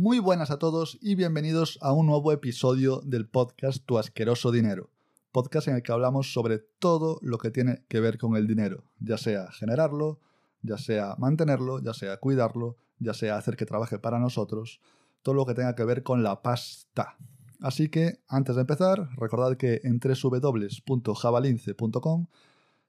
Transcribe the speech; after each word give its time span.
Muy 0.00 0.20
buenas 0.20 0.52
a 0.52 0.60
todos 0.60 0.96
y 1.00 1.16
bienvenidos 1.16 1.76
a 1.82 1.92
un 1.92 2.06
nuevo 2.06 2.30
episodio 2.30 3.00
del 3.04 3.26
podcast 3.26 3.84
Tu 3.84 3.98
asqueroso 3.98 4.52
dinero, 4.52 4.90
podcast 5.32 5.66
en 5.66 5.74
el 5.74 5.82
que 5.82 5.90
hablamos 5.90 6.32
sobre 6.32 6.60
todo 6.60 7.18
lo 7.20 7.38
que 7.38 7.50
tiene 7.50 7.82
que 7.88 7.98
ver 7.98 8.16
con 8.16 8.36
el 8.36 8.46
dinero, 8.46 8.84
ya 9.00 9.18
sea 9.18 9.50
generarlo, 9.50 10.20
ya 10.62 10.78
sea 10.78 11.16
mantenerlo, 11.18 11.82
ya 11.82 11.94
sea 11.94 12.16
cuidarlo, 12.18 12.76
ya 13.00 13.12
sea 13.12 13.36
hacer 13.36 13.56
que 13.56 13.66
trabaje 13.66 13.98
para 13.98 14.20
nosotros, 14.20 14.80
todo 15.22 15.34
lo 15.34 15.44
que 15.46 15.54
tenga 15.54 15.74
que 15.74 15.82
ver 15.82 16.04
con 16.04 16.22
la 16.22 16.42
pasta. 16.42 17.16
Así 17.60 17.88
que, 17.88 18.20
antes 18.28 18.54
de 18.54 18.60
empezar, 18.60 19.08
recordad 19.16 19.56
que 19.56 19.80
en 19.82 19.98
www.javalince.com 19.98 22.26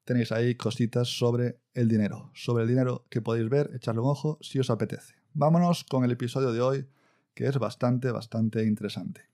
tenéis 0.05 0.31
ahí 0.31 0.53
cositas 0.53 1.07
sobre 1.07 1.57
el 1.73 1.87
dinero, 1.87 2.29
sobre 2.35 2.65
el 2.65 2.69
dinero 2.69 3.07
que 3.09 3.23
podéis 3.23 3.49
ver, 3.49 3.71
echarle 3.73 4.01
un 4.01 4.09
ojo 4.09 4.37
si 4.41 4.59
os 4.59 4.69
apetece. 4.69 5.15
Vámonos 5.33 5.83
con 5.83 6.03
el 6.03 6.11
episodio 6.11 6.51
de 6.51 6.61
hoy, 6.61 6.87
que 7.33 7.47
es 7.47 7.57
bastante, 7.57 8.11
bastante 8.11 8.65
interesante. 8.65 9.29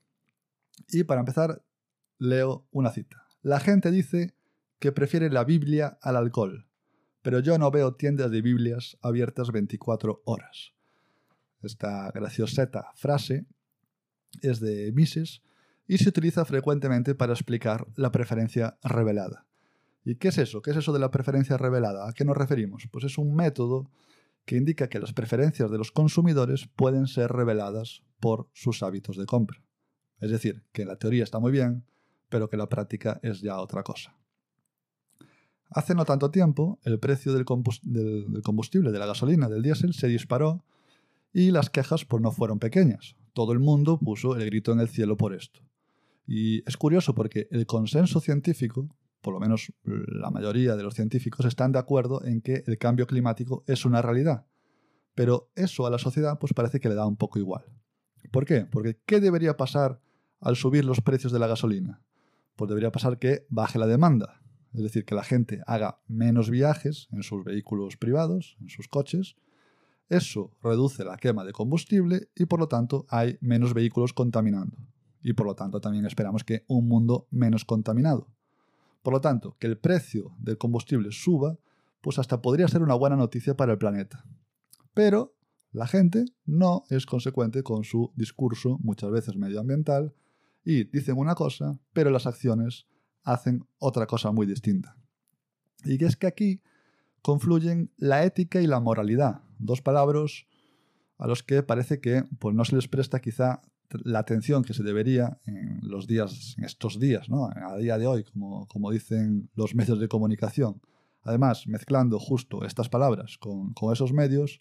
Y 0.88 1.04
para 1.04 1.20
empezar, 1.20 1.62
leo 2.18 2.66
una 2.70 2.90
cita. 2.90 3.26
La 3.42 3.60
gente 3.60 3.90
dice 3.90 4.34
que 4.78 4.92
prefiere 4.92 5.30
la 5.30 5.44
Biblia 5.44 5.98
al 6.02 6.16
alcohol, 6.16 6.66
pero 7.22 7.40
yo 7.40 7.58
no 7.58 7.70
veo 7.70 7.94
tiendas 7.94 8.30
de 8.30 8.42
Biblias 8.42 8.98
abiertas 9.02 9.50
24 9.50 10.22
horas. 10.24 10.72
Esta 11.62 12.10
gracioseta 12.12 12.92
frase 12.94 13.46
es 14.42 14.60
de 14.60 14.92
Mises 14.92 15.42
y 15.88 15.98
se 15.98 16.08
utiliza 16.08 16.44
frecuentemente 16.44 17.14
para 17.14 17.32
explicar 17.32 17.86
la 17.96 18.12
preferencia 18.12 18.78
revelada. 18.82 19.46
¿Y 20.04 20.16
qué 20.16 20.28
es 20.28 20.38
eso? 20.38 20.62
¿Qué 20.62 20.70
es 20.70 20.76
eso 20.76 20.92
de 20.92 21.00
la 21.00 21.10
preferencia 21.10 21.56
revelada? 21.56 22.08
¿A 22.08 22.12
qué 22.12 22.24
nos 22.24 22.36
referimos? 22.36 22.88
Pues 22.92 23.04
es 23.04 23.18
un 23.18 23.34
método 23.34 23.90
que 24.46 24.56
indica 24.56 24.88
que 24.88 25.00
las 25.00 25.12
preferencias 25.12 25.70
de 25.70 25.76
los 25.76 25.92
consumidores 25.92 26.68
pueden 26.76 27.08
ser 27.08 27.30
reveladas 27.32 28.02
por 28.20 28.48
sus 28.54 28.82
hábitos 28.82 29.16
de 29.16 29.26
compra. 29.26 29.62
Es 30.20 30.30
decir, 30.30 30.64
que 30.72 30.84
la 30.84 30.96
teoría 30.96 31.24
está 31.24 31.40
muy 31.40 31.52
bien, 31.52 31.84
pero 32.28 32.48
que 32.48 32.56
la 32.56 32.68
práctica 32.68 33.20
es 33.22 33.40
ya 33.40 33.60
otra 33.60 33.82
cosa. 33.82 34.16
Hace 35.70 35.94
no 35.94 36.04
tanto 36.04 36.30
tiempo, 36.30 36.78
el 36.84 37.00
precio 37.00 37.32
del, 37.34 37.44
combustible, 37.44 38.92
de 38.92 38.98
la 38.98 39.06
gasolina, 39.06 39.48
del 39.48 39.62
diésel, 39.62 39.94
se 39.94 40.06
disparó 40.06 40.64
y 41.32 41.50
las 41.50 41.68
quejas 41.68 42.04
pues, 42.04 42.22
no 42.22 42.30
fueron 42.30 42.60
pequeñas. 42.60 43.16
Todo 43.32 43.52
el 43.52 43.58
mundo 43.58 43.98
puso 43.98 44.36
el 44.36 44.46
grito 44.46 44.72
en 44.72 44.80
el 44.80 44.88
cielo 44.88 45.16
por 45.16 45.34
esto. 45.34 45.60
Y 46.26 46.66
es 46.68 46.76
curioso 46.76 47.14
porque 47.14 47.48
el 47.50 47.66
consenso 47.66 48.20
científico 48.20 48.95
por 49.26 49.34
lo 49.34 49.40
menos 49.40 49.72
la 49.82 50.30
mayoría 50.30 50.76
de 50.76 50.84
los 50.84 50.94
científicos 50.94 51.44
están 51.46 51.72
de 51.72 51.80
acuerdo 51.80 52.24
en 52.24 52.40
que 52.40 52.62
el 52.64 52.78
cambio 52.78 53.08
climático 53.08 53.64
es 53.66 53.84
una 53.84 54.00
realidad. 54.00 54.46
Pero 55.16 55.50
eso 55.56 55.84
a 55.84 55.90
la 55.90 55.98
sociedad 55.98 56.38
pues 56.38 56.52
parece 56.52 56.78
que 56.78 56.88
le 56.88 56.94
da 56.94 57.08
un 57.08 57.16
poco 57.16 57.40
igual. 57.40 57.64
¿Por 58.30 58.44
qué? 58.44 58.66
Porque 58.66 59.00
¿qué 59.04 59.18
debería 59.18 59.56
pasar 59.56 60.00
al 60.40 60.54
subir 60.54 60.84
los 60.84 61.00
precios 61.00 61.32
de 61.32 61.40
la 61.40 61.48
gasolina? 61.48 62.04
Pues 62.54 62.68
debería 62.68 62.92
pasar 62.92 63.18
que 63.18 63.46
baje 63.48 63.80
la 63.80 63.88
demanda. 63.88 64.42
Es 64.72 64.84
decir, 64.84 65.04
que 65.04 65.16
la 65.16 65.24
gente 65.24 65.60
haga 65.66 65.98
menos 66.06 66.48
viajes 66.48 67.08
en 67.10 67.24
sus 67.24 67.42
vehículos 67.42 67.96
privados, 67.96 68.56
en 68.60 68.68
sus 68.68 68.86
coches. 68.86 69.34
Eso 70.08 70.56
reduce 70.62 71.04
la 71.04 71.16
quema 71.16 71.42
de 71.42 71.50
combustible 71.50 72.28
y 72.36 72.46
por 72.46 72.60
lo 72.60 72.68
tanto 72.68 73.06
hay 73.08 73.38
menos 73.40 73.74
vehículos 73.74 74.12
contaminando. 74.12 74.76
Y 75.20 75.32
por 75.32 75.46
lo 75.46 75.56
tanto 75.56 75.80
también 75.80 76.06
esperamos 76.06 76.44
que 76.44 76.64
un 76.68 76.86
mundo 76.86 77.26
menos 77.32 77.64
contaminado. 77.64 78.35
Por 79.06 79.12
lo 79.12 79.20
tanto, 79.20 79.56
que 79.60 79.68
el 79.68 79.78
precio 79.78 80.34
del 80.36 80.58
combustible 80.58 81.12
suba, 81.12 81.56
pues 82.00 82.18
hasta 82.18 82.42
podría 82.42 82.66
ser 82.66 82.82
una 82.82 82.96
buena 82.96 83.14
noticia 83.14 83.56
para 83.56 83.70
el 83.70 83.78
planeta. 83.78 84.24
Pero 84.94 85.36
la 85.70 85.86
gente 85.86 86.24
no 86.44 86.82
es 86.90 87.06
consecuente 87.06 87.62
con 87.62 87.84
su 87.84 88.12
discurso, 88.16 88.80
muchas 88.82 89.12
veces 89.12 89.36
medioambiental, 89.36 90.12
y 90.64 90.90
dicen 90.90 91.18
una 91.18 91.36
cosa, 91.36 91.78
pero 91.92 92.10
las 92.10 92.26
acciones 92.26 92.88
hacen 93.22 93.64
otra 93.78 94.08
cosa 94.08 94.32
muy 94.32 94.44
distinta. 94.44 94.96
Y 95.84 95.98
que 95.98 96.06
es 96.06 96.16
que 96.16 96.26
aquí 96.26 96.60
confluyen 97.22 97.92
la 97.98 98.24
ética 98.24 98.60
y 98.60 98.66
la 98.66 98.80
moralidad, 98.80 99.42
dos 99.60 99.82
palabras 99.82 100.46
a 101.16 101.28
los 101.28 101.44
que 101.44 101.62
parece 101.62 102.00
que 102.00 102.24
pues, 102.40 102.56
no 102.56 102.64
se 102.64 102.74
les 102.74 102.88
presta 102.88 103.20
quizá 103.20 103.62
la 104.04 104.18
atención 104.18 104.62
que 104.62 104.74
se 104.74 104.82
debería 104.82 105.38
en 105.46 105.80
los 105.82 106.06
días, 106.06 106.56
estos 106.62 106.98
días, 106.98 107.28
¿no? 107.28 107.46
a 107.46 107.76
día 107.76 107.98
de 107.98 108.06
hoy, 108.06 108.24
como, 108.24 108.66
como 108.68 108.90
dicen 108.90 109.50
los 109.54 109.74
medios 109.74 109.98
de 109.98 110.08
comunicación. 110.08 110.80
Además, 111.22 111.66
mezclando 111.66 112.18
justo 112.18 112.64
estas 112.64 112.88
palabras 112.88 113.38
con, 113.38 113.72
con 113.72 113.92
esos 113.92 114.12
medios 114.12 114.60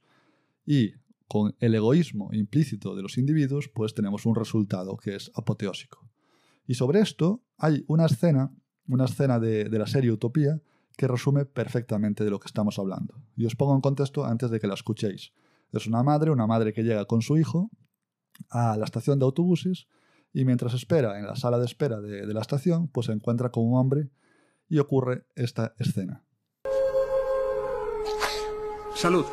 y 0.65 0.93
con 1.27 1.55
el 1.59 1.75
egoísmo 1.75 2.29
implícito 2.33 2.95
de 2.95 3.01
los 3.01 3.17
individuos, 3.17 3.69
pues 3.69 3.93
tenemos 3.93 4.25
un 4.25 4.35
resultado 4.35 4.97
que 4.97 5.15
es 5.15 5.31
apoteósico. 5.35 6.07
Y 6.67 6.75
sobre 6.75 6.99
esto 6.99 7.43
hay 7.57 7.83
una 7.87 8.05
escena, 8.05 8.51
una 8.87 9.05
escena 9.05 9.39
de, 9.39 9.65
de, 9.65 9.79
la 9.79 9.87
serie 9.87 10.11
Utopía, 10.11 10.59
que 10.97 11.07
resume 11.07 11.45
perfectamente 11.45 12.23
de 12.23 12.29
lo 12.29 12.39
que 12.39 12.47
estamos 12.47 12.79
hablando. 12.79 13.21
Y 13.35 13.45
os 13.45 13.55
pongo 13.55 13.75
en 13.75 13.81
contexto 13.81 14.25
antes 14.25 14.49
de 14.49 14.59
que 14.59 14.67
la 14.67 14.75
escuchéis. 14.75 15.33
Es 15.71 15.87
una 15.87 16.03
madre, 16.03 16.31
una 16.31 16.47
madre 16.47 16.73
que 16.73 16.83
llega 16.83 17.05
con 17.05 17.21
su 17.21 17.37
hijo 17.37 17.69
a 18.50 18.78
la 18.78 18.85
estación 18.85 19.19
de 19.19 19.25
autobuses 19.25 19.88
y 20.34 20.46
mientras 20.46 20.73
espera 20.73 21.18
en 21.18 21.25
la 21.25 21.35
sala 21.35 21.59
de 21.59 21.66
espera 21.66 22.01
de, 22.01 22.25
la 22.34 22.41
estación, 22.41 22.88
pues 22.90 23.07
se 23.07 23.13
encuentra 23.13 23.51
con 23.51 23.66
un 23.66 23.78
hombre 23.78 24.09
y 24.68 24.79
ocurre 24.79 25.25
esta 25.35 25.73
escena. 25.79 26.23
Salud. 28.96 29.25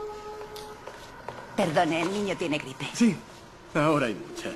Perdone, 1.56 2.02
el 2.02 2.12
niño 2.12 2.36
tiene 2.36 2.58
gripe. 2.58 2.86
Sí, 2.94 3.16
ahora 3.74 4.06
hay 4.06 4.14
mucha. 4.14 4.50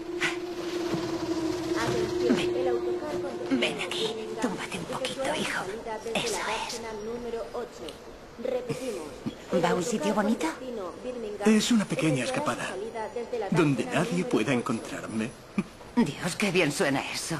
Ven, 2.36 3.60
ven 3.60 3.80
aquí, 3.80 4.06
túmbate 4.40 4.78
un 4.78 4.84
poquito, 4.84 5.34
hijo. 5.38 5.64
Eso 6.14 6.38
es. 6.68 6.80
¿Va 9.52 9.70
a 9.70 9.74
un 9.74 9.82
sitio 9.82 10.14
bonito? 10.14 10.46
Es 11.44 11.70
una 11.70 11.84
pequeña 11.84 12.24
escapada, 12.24 12.74
donde 13.50 13.84
nadie 13.84 14.24
pueda 14.24 14.52
encontrarme. 14.52 15.30
Dios, 15.96 16.36
qué 16.36 16.50
bien 16.50 16.72
suena 16.72 17.00
eso. 17.12 17.38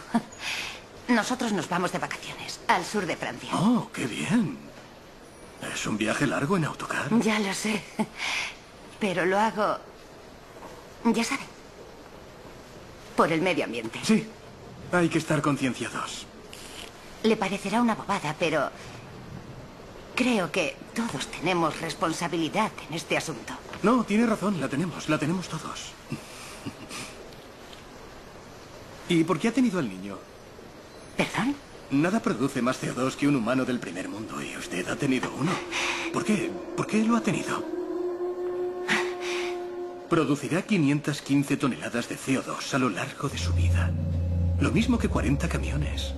Nosotros 1.09 1.53
nos 1.53 1.69
vamos 1.69 1.93
de 1.93 1.99
vacaciones, 1.99 2.61
al 2.69 2.85
sur 2.85 3.07
de 3.07 3.17
Francia. 3.17 3.51
Oh, 3.55 3.91
qué 3.93 4.07
bien. 4.07 4.57
Es 5.73 5.87
un 5.87 5.97
viaje 5.97 6.27
largo 6.27 6.57
en 6.57 6.65
autocar. 6.65 7.09
Ya 7.21 7.39
lo 7.39 7.53
sé. 7.53 7.83
Pero 8.99 9.25
lo 9.27 9.39
hago... 9.39 9.79
Ya 11.05 11.25
sabe. 11.25 11.43
Por 13.17 13.33
el 13.33 13.43
medio 13.43 13.65
ambiente. 13.65 13.99
Sí, 14.03 14.27
hay 14.93 15.09
que 15.09 15.19
estar 15.19 15.43
concienciados. 15.43 16.27
Le 17.23 17.37
parecerá 17.37 17.81
una 17.81 17.95
bobada, 17.95 18.35
pero 18.39 18.71
Creo 20.17 20.51
que 20.51 20.75
todos 20.95 21.27
tenemos 21.27 21.79
responsabilidad 21.79 22.73
en 22.89 22.95
este 22.95 23.19
asunto. 23.19 23.53
No, 23.83 24.03
tiene 24.03 24.25
razón, 24.27 24.59
la 24.59 24.67
tenemos, 24.67 25.11
la 25.11 25.19
tenemos 25.19 25.47
todos. 25.47 25.93
¿Y 29.11 29.23
por 29.25 29.39
qué 29.39 29.49
ha 29.49 29.53
tenido 29.53 29.79
al 29.79 29.89
niño? 29.89 30.19
¿Perdón? 31.19 31.55
Nada 31.91 32.21
produce 32.21 32.63
más 32.63 32.83
CO2 32.83 33.15
que 33.15 33.29
un 33.29 33.37
humano 33.37 33.67
del 33.67 33.79
primer 33.79 34.09
mundo 34.09 34.43
y 34.43 34.57
usted 34.57 34.89
ha 34.89 34.97
tenido 34.97 35.31
uno. 35.39 35.53
¿Por 36.15 36.25
qué? 36.25 36.51
¿Por 36.75 36.87
qué 36.87 37.05
lo 37.05 37.15
ha 37.15 37.21
tenido? 37.21 37.63
Producirá 40.09 40.63
515 40.63 41.57
toneladas 41.59 42.09
de 42.09 42.17
CO2 42.17 42.73
a 42.73 42.79
lo 42.79 42.89
largo 42.89 43.29
de 43.29 43.37
su 43.37 43.53
vida. 43.53 43.93
Lo 44.61 44.73
mismo 44.73 44.99
que 44.99 45.09
40 45.09 45.47
camiones. 45.49 46.15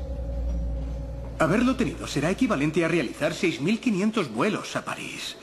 Haberlo 1.38 1.76
tenido 1.76 2.06
será 2.06 2.30
equivalente 2.30 2.84
a 2.84 2.88
realizar 2.88 3.32
6.500 3.32 4.28
vuelos 4.32 4.74
a 4.76 4.84
París. 4.84 5.36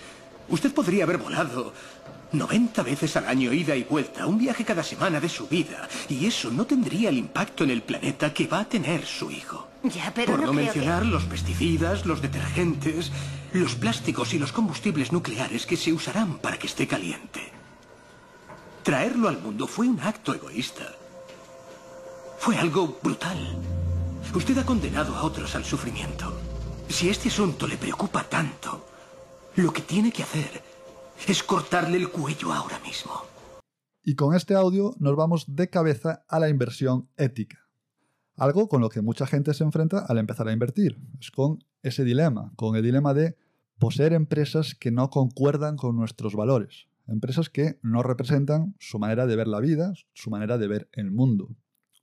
Usted 0.50 0.74
podría 0.74 1.06
haber 1.06 1.18
volado 1.18 1.74
90 2.34 2.84
veces 2.84 3.16
al 3.16 3.26
año 3.28 3.54
ida 3.54 3.76
y 3.76 3.84
vuelta, 3.84 4.26
un 4.28 4.38
viaje 4.38 4.66
cada 4.66 4.84
semana 4.84 5.20
de 5.22 5.30
su 5.30 5.48
vida, 5.48 5.88
y 6.10 6.26
eso 6.26 6.52
no 6.52 6.66
tendría 6.66 7.10
el 7.10 7.18
impacto 7.18 7.64
en 7.64 7.72
el 7.72 7.82
planeta 7.82 8.34
que 8.34 8.46
va 8.48 8.60
a 8.62 8.66
tener 8.70 9.06
su 9.06 9.32
hijo. 9.32 9.70
Ya, 9.84 10.12
pero 10.14 10.34
Por 10.36 10.42
no, 10.44 10.54
mencionar 10.54 11.04
que- 11.04 11.10
los 11.10 11.24
pesticidas, 11.24 12.06
los 12.06 12.22
detergentes, 12.22 13.12
los 13.54 13.76
plásticos 13.76 14.34
y 14.34 14.40
los 14.40 14.52
combustibles 14.52 15.12
nucleares 15.14 15.66
que 15.66 15.78
se 15.78 15.94
usarán 15.94 16.40
para 16.40 16.58
que 16.60 16.68
esté 16.68 16.88
caliente. 16.88 17.52
Traerlo 18.84 19.30
al 19.30 19.40
mundo 19.42 19.66
fue 19.66 19.88
un 19.88 20.00
acto 20.02 20.34
egoísta. 20.34 20.92
Fue 22.38 22.58
algo 22.58 23.00
brutal. 23.02 23.58
Usted 24.36 24.58
ha 24.58 24.66
condenado 24.66 25.16
a 25.16 25.24
otros 25.24 25.56
al 25.56 25.64
sufrimiento. 25.64 26.34
Si 26.90 27.08
este 27.08 27.30
asunto 27.30 27.68
le 27.68 27.78
preocupa 27.78 28.28
tanto, 28.30 28.86
lo 29.56 29.72
que 29.72 29.82
tiene 29.82 30.12
que 30.12 30.24
hacer 30.24 30.62
es 31.26 31.42
cortarle 31.42 31.96
el 31.96 32.10
cuello 32.10 32.52
ahora 32.52 32.78
mismo. 32.80 33.14
Y 34.04 34.16
con 34.16 34.36
este 34.36 34.54
audio 34.54 34.94
nos 35.00 35.16
vamos 35.16 35.56
de 35.56 35.70
cabeza 35.70 36.26
a 36.28 36.40
la 36.40 36.50
inversión 36.50 37.08
ética. 37.16 37.60
Algo 38.36 38.68
con 38.68 38.82
lo 38.82 38.90
que 38.90 39.02
mucha 39.02 39.26
gente 39.26 39.54
se 39.54 39.64
enfrenta 39.64 40.00
al 40.00 40.18
empezar 40.18 40.50
a 40.50 40.52
invertir. 40.52 41.00
Es 41.22 41.32
con 41.32 41.64
ese 41.82 42.04
dilema, 42.04 42.52
con 42.58 42.76
el 42.76 42.84
dilema 42.84 43.14
de 43.14 43.38
poseer 43.80 44.12
empresas 44.12 44.76
que 44.76 44.92
no 44.92 45.10
concuerdan 45.12 45.78
con 45.78 45.96
nuestros 45.96 46.36
valores. 46.36 46.88
empresas 47.08 47.50
que 47.50 47.80
no 47.84 48.04
representan 48.04 48.76
su 48.80 49.00
manera 49.00 49.28
de 49.28 49.36
ver 49.38 49.48
la 49.48 49.62
vida, 49.62 49.94
su 50.14 50.30
manera 50.30 50.58
de 50.58 50.68
ver 50.68 50.90
el 50.92 51.12
mundo. 51.12 51.56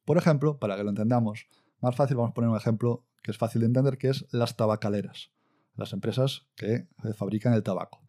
Por 0.06 0.16
ejemplo, 0.16 0.58
para 0.58 0.76
que 0.76 0.84
lo 0.84 0.90
entendamos 0.90 1.46
más 1.82 1.96
fácil, 1.96 2.16
vamos 2.16 2.30
a 2.30 2.34
poner 2.34 2.50
un 2.50 2.56
ejemplo 2.56 3.04
que 3.22 3.30
es 3.30 3.38
fácil 3.38 3.60
de 3.60 3.66
entender, 3.66 3.98
que 3.98 4.08
es 4.08 4.26
las 4.32 4.56
tabacaleras, 4.56 5.30
las 5.76 5.92
empresas 5.92 6.46
que 6.56 6.88
fabrican 7.14 7.54
el 7.54 7.62
tabaco. 7.62 8.02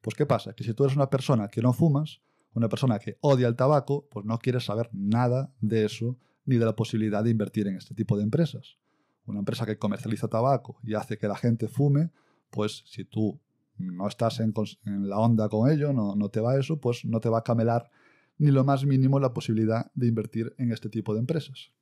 Pues 0.00 0.16
¿qué 0.16 0.26
pasa? 0.26 0.52
Que 0.52 0.64
si 0.64 0.74
tú 0.74 0.84
eres 0.84 0.96
una 0.96 1.10
persona 1.10 1.48
que 1.48 1.62
no 1.62 1.72
fumas, 1.72 2.20
una 2.54 2.68
persona 2.68 2.98
que 2.98 3.16
odia 3.20 3.48
el 3.48 3.56
tabaco, 3.56 4.06
pues 4.10 4.26
no 4.26 4.38
quieres 4.38 4.64
saber 4.64 4.90
nada 4.92 5.52
de 5.60 5.84
eso 5.84 6.18
ni 6.44 6.56
de 6.56 6.66
la 6.66 6.76
posibilidad 6.76 7.22
de 7.22 7.30
invertir 7.30 7.66
en 7.68 7.76
este 7.76 7.94
tipo 7.94 8.16
de 8.16 8.24
empresas. 8.24 8.76
Una 9.24 9.38
empresa 9.38 9.64
que 9.64 9.78
comercializa 9.78 10.28
tabaco 10.28 10.78
y 10.82 10.94
hace 10.94 11.16
que 11.16 11.28
la 11.28 11.36
gente 11.36 11.68
fume, 11.68 12.10
pues 12.50 12.82
si 12.86 13.04
tú 13.04 13.40
no 13.78 14.08
estás 14.08 14.40
en, 14.40 14.52
la 14.84 15.18
onda 15.18 15.48
con 15.48 15.70
ello, 15.70 15.92
no, 15.92 16.14
no, 16.16 16.28
te 16.28 16.40
va 16.40 16.58
eso, 16.58 16.80
pues 16.80 17.04
no 17.04 17.20
te 17.20 17.28
va 17.28 17.38
a 17.38 17.44
camelar 17.44 17.90
ni 18.38 18.50
lo 18.50 18.64
más 18.64 18.84
mínimo 18.84 19.20
la 19.20 19.32
posibilidad 19.32 19.90
de 19.94 20.08
invertir 20.08 20.54
en 20.58 20.72
este 20.72 20.88
tipo 20.88 21.14
de 21.14 21.20
empresas. 21.20 21.72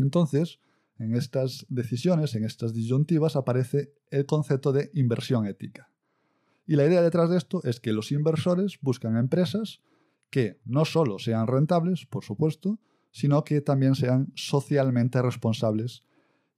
Entonces, 0.00 0.60
en 0.98 1.14
estas 1.14 1.66
decisiones, 1.68 2.34
en 2.34 2.44
estas 2.44 2.74
disyuntivas, 2.74 3.36
aparece 3.36 3.94
el 4.10 4.26
concepto 4.26 4.72
de 4.72 4.90
inversión 4.94 5.46
ética. 5.46 5.90
Y 6.66 6.76
la 6.76 6.86
idea 6.86 7.02
detrás 7.02 7.30
de 7.30 7.38
esto 7.38 7.62
es 7.64 7.80
que 7.80 7.92
los 7.92 8.12
inversores 8.12 8.78
buscan 8.80 9.16
empresas 9.16 9.80
que 10.30 10.60
no 10.64 10.84
solo 10.84 11.18
sean 11.18 11.46
rentables, 11.46 12.06
por 12.06 12.24
supuesto, 12.24 12.78
sino 13.10 13.44
que 13.44 13.60
también 13.60 13.94
sean 13.94 14.32
socialmente 14.36 15.20
responsables 15.20 16.04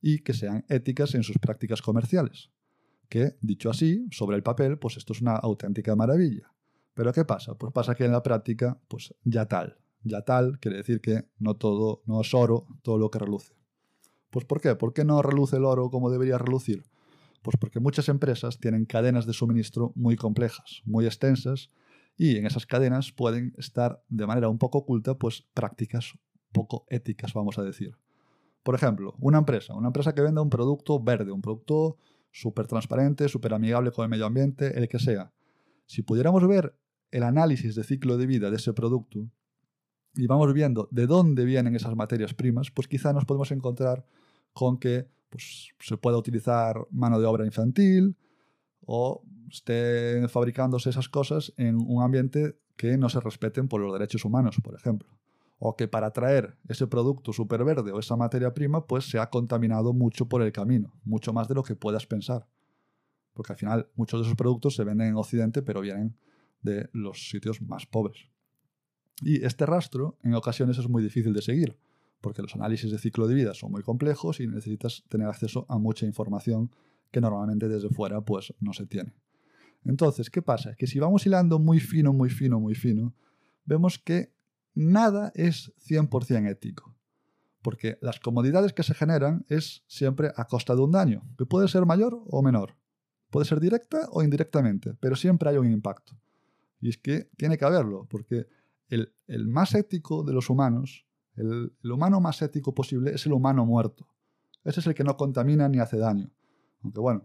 y 0.01 0.19
que 0.19 0.35
sean 0.35 0.67
éticas 0.69 1.15
en 1.15 1.23
sus 1.23 1.39
prácticas 1.39 1.81
comerciales. 1.81 2.51
Que, 3.09 3.37
dicho 3.41 3.71
así, 3.71 4.07
sobre 4.11 4.37
el 4.37 4.43
papel, 4.43 4.79
pues 4.79 4.97
esto 4.97 5.13
es 5.13 5.23
una 5.23 5.37
auténtica 5.37 5.97
maravilla. 5.97 6.53
Pero 6.95 7.13
¿qué 7.13 7.25
pasa? 7.25 7.55
Pues 7.55 7.73
pasa 7.73 7.95
que 7.95 8.05
en 8.05 8.13
la 8.13 8.23
práctica, 8.23 8.79
pues 8.89 9.15
ya 9.25 9.47
tal. 9.47 9.79
Ya 10.05 10.23
tal 10.23 10.59
quiere 10.59 10.79
decir 10.79 11.01
que 11.01 11.25
no 11.39 11.55
todo, 11.55 12.03
no 12.07 12.21
es 12.21 12.35
oro 12.35 12.67
todo 12.83 12.99
lo 12.99 13.11
que 13.11 13.19
reluce. 13.19 13.55
Pues 14.31 14.45
¿por 14.45 14.61
qué? 14.61 14.75
¿Por 14.75 14.93
qué 14.93 15.05
no 15.05 15.23
reluce 15.23 15.57
el 15.57 15.65
oro 15.65 15.91
como 15.91 16.11
debería 16.11 16.39
relucir? 16.39 16.85
Pues 17.43 17.57
porque 17.57 17.81
muchas 17.81 18.09
empresas 18.09 18.59
tienen 18.59 18.87
cadenas 18.87 19.27
de 19.27 19.33
suministro 19.33 19.93
muy 19.95 20.17
complejas, 20.17 20.83
muy 20.85 21.07
extensas, 21.07 21.71
y 22.17 22.37
en 22.37 22.47
esas 22.47 22.67
cadenas 22.67 23.13
pueden 23.13 23.55
estar 23.59 24.03
de 24.09 24.27
manera 24.27 24.49
un 24.49 24.59
poco 24.59 24.79
oculta 24.79 25.19
pues 25.19 25.45
prácticas 25.55 26.13
poco 26.53 26.85
éticas, 26.89 27.35
vamos 27.35 27.59
a 27.59 27.63
decir. 27.63 27.97
Por 28.63 28.75
ejemplo, 28.75 29.15
una 29.19 29.39
empresa, 29.39 29.75
una 29.75 29.89
empresa 29.89 30.15
que 30.15 30.23
venda 30.23 30.41
un 30.41 30.51
producto 30.51 31.03
verde, 31.03 31.33
un 31.33 31.43
producto 31.43 31.97
súper 32.31 32.67
transparente, 32.67 33.29
súper 33.29 33.55
amigable 33.55 33.91
con 33.91 34.05
el 34.05 34.11
medio 34.11 34.27
ambiente, 34.27 34.79
el 34.79 34.89
que 34.89 34.99
sea. 34.99 35.33
Si 35.87 36.03
pudiéramos 36.03 36.47
ver 36.47 36.77
el 37.11 37.25
análisis 37.25 37.75
de 37.75 37.85
ciclo 37.85 38.17
de 38.17 38.27
vida 38.27 38.51
de 38.51 38.57
ese 38.57 38.73
producto 38.73 39.29
y 40.15 40.27
vamos 40.27 40.53
viendo 40.53 40.89
de 40.91 41.07
dónde 41.07 41.45
vienen 41.45 41.75
esas 41.75 41.97
materias 41.97 42.35
primas, 42.35 42.71
pues 42.71 42.89
quizá 42.89 43.13
nos 43.13 43.25
podemos 43.25 43.51
encontrar 43.51 44.05
con 44.53 44.79
que 44.79 45.09
pues, 45.31 45.71
se 45.81 45.97
pueda 45.97 46.17
utilizar 46.17 46.87
mano 46.91 47.19
de 47.19 47.27
obra 47.27 47.47
infantil 47.47 48.17
o 48.85 49.23
estén 49.51 50.29
fabricándose 50.29 50.91
esas 50.91 51.09
cosas 51.09 51.53
en 51.57 51.77
un 51.77 52.03
ambiente 52.03 52.57
que 52.77 52.97
no 52.99 53.09
se 53.09 53.21
respeten 53.21 53.69
por 53.69 53.81
los 53.81 53.93
derechos 53.93 54.25
humanos, 54.25 54.57
por 54.63 54.75
ejemplo 54.75 55.09
o 55.65 55.77
que 55.77 55.87
para 55.87 56.11
traer 56.11 56.57
ese 56.69 56.89
producto 56.89 57.33
superverde 57.33 57.93
o 57.93 58.01
esa 58.01 58.17
materia 58.17 58.53
prima, 58.53 58.85
pues 58.85 59.09
se 59.09 59.21
ha 59.21 59.31
contaminado 59.31 59.93
mucho 59.93 60.29
por 60.29 60.43
el 60.43 60.51
camino, 60.51 60.93
mucho 61.05 61.33
más 61.33 61.47
de 61.47 61.55
lo 61.55 61.63
que 61.63 61.77
puedas 61.77 62.05
pensar. 62.05 62.49
Porque 63.33 63.53
al 63.53 63.59
final 63.61 63.89
muchos 63.95 64.19
de 64.19 64.27
esos 64.27 64.37
productos 64.37 64.75
se 64.75 64.83
venden 64.83 65.07
en 65.11 65.17
Occidente, 65.17 65.63
pero 65.63 65.81
vienen 65.81 66.17
de 66.63 66.91
los 66.93 67.31
sitios 67.31 67.63
más 67.63 67.87
pobres. 67.87 68.32
Y 69.23 69.45
este 69.45 69.67
rastro 69.67 70.19
en 70.23 70.35
ocasiones 70.35 70.79
es 70.79 70.89
muy 70.89 71.03
difícil 71.03 71.33
de 71.33 71.43
seguir, 71.43 71.77
porque 72.21 72.43
los 72.43 72.55
análisis 72.55 72.91
de 72.91 72.99
ciclo 72.99 73.27
de 73.27 73.35
vida 73.35 73.55
son 73.55 73.71
muy 73.71 73.83
complejos 73.83 74.41
y 74.41 74.47
necesitas 74.47 75.05
tener 75.09 75.29
acceso 75.29 75.65
a 75.69 75.79
mucha 75.79 76.07
información 76.07 76.71
que 77.11 77.21
normalmente 77.21 77.69
desde 77.69 77.89
fuera 77.91 78.21
pues 78.21 78.53
no 78.61 78.73
se 78.73 78.87
tiene. 78.87 79.15
Entonces, 79.85 80.31
¿qué 80.31 80.43
pasa? 80.43 80.75
Que 80.75 80.87
si 80.87 80.99
vamos 80.99 81.27
hilando 81.27 81.59
muy 81.59 81.81
fino, 81.81 82.13
muy 82.13 82.31
fino, 82.31 82.59
muy 82.59 82.75
fino, 82.75 83.15
vemos 83.65 83.99
que 83.99 84.33
nada 84.75 85.33
es 85.35 85.73
100% 85.89 86.51
ético. 86.51 86.95
Porque 87.63 87.99
las 88.01 88.19
comodidades 88.19 88.73
que 88.73 88.83
se 88.83 88.95
generan 88.95 89.45
es 89.49 89.85
siempre 89.87 90.33
a 90.37 90.47
costa 90.47 90.75
de 90.75 90.83
un 90.83 90.91
daño, 90.91 91.23
que 91.39 91.47
puede 91.47 91.69
ser 91.69 91.87
mayor 91.87 92.21
o 92.27 92.43
menor. 92.43 92.77
Puede 93.31 93.47
ser 93.47 93.61
directa 93.61 94.09
o 94.11 94.23
indirectamente, 94.23 94.95
pero 95.01 95.15
siempre 95.15 95.49
hay 95.49 95.57
un 95.57 95.71
impacto. 95.71 96.19
Y 96.81 96.89
es 96.89 96.99
que 96.99 97.29
tiene 97.37 97.57
que 97.57 97.65
haberlo, 97.65 98.07
porque 98.11 98.47
el, 98.89 99.49
más 99.49 99.75
ético 99.75 100.23
de 100.23 100.33
los 100.33 100.51
humanos, 100.51 101.07
el, 101.37 101.73
humano 101.85 102.21
más 102.21 102.43
ético 102.43 102.75
posible 102.75 103.15
es 103.15 103.27
el 103.27 103.33
humano 103.33 103.65
muerto. 103.65 104.07
Ese 104.65 104.81
es 104.81 104.87
el 104.87 104.95
que 104.95 105.05
no 105.05 105.17
contamina 105.17 105.69
ni 105.69 105.79
hace 105.79 105.97
daño. 105.97 106.31
Aunque 106.83 107.01
bueno, 107.01 107.25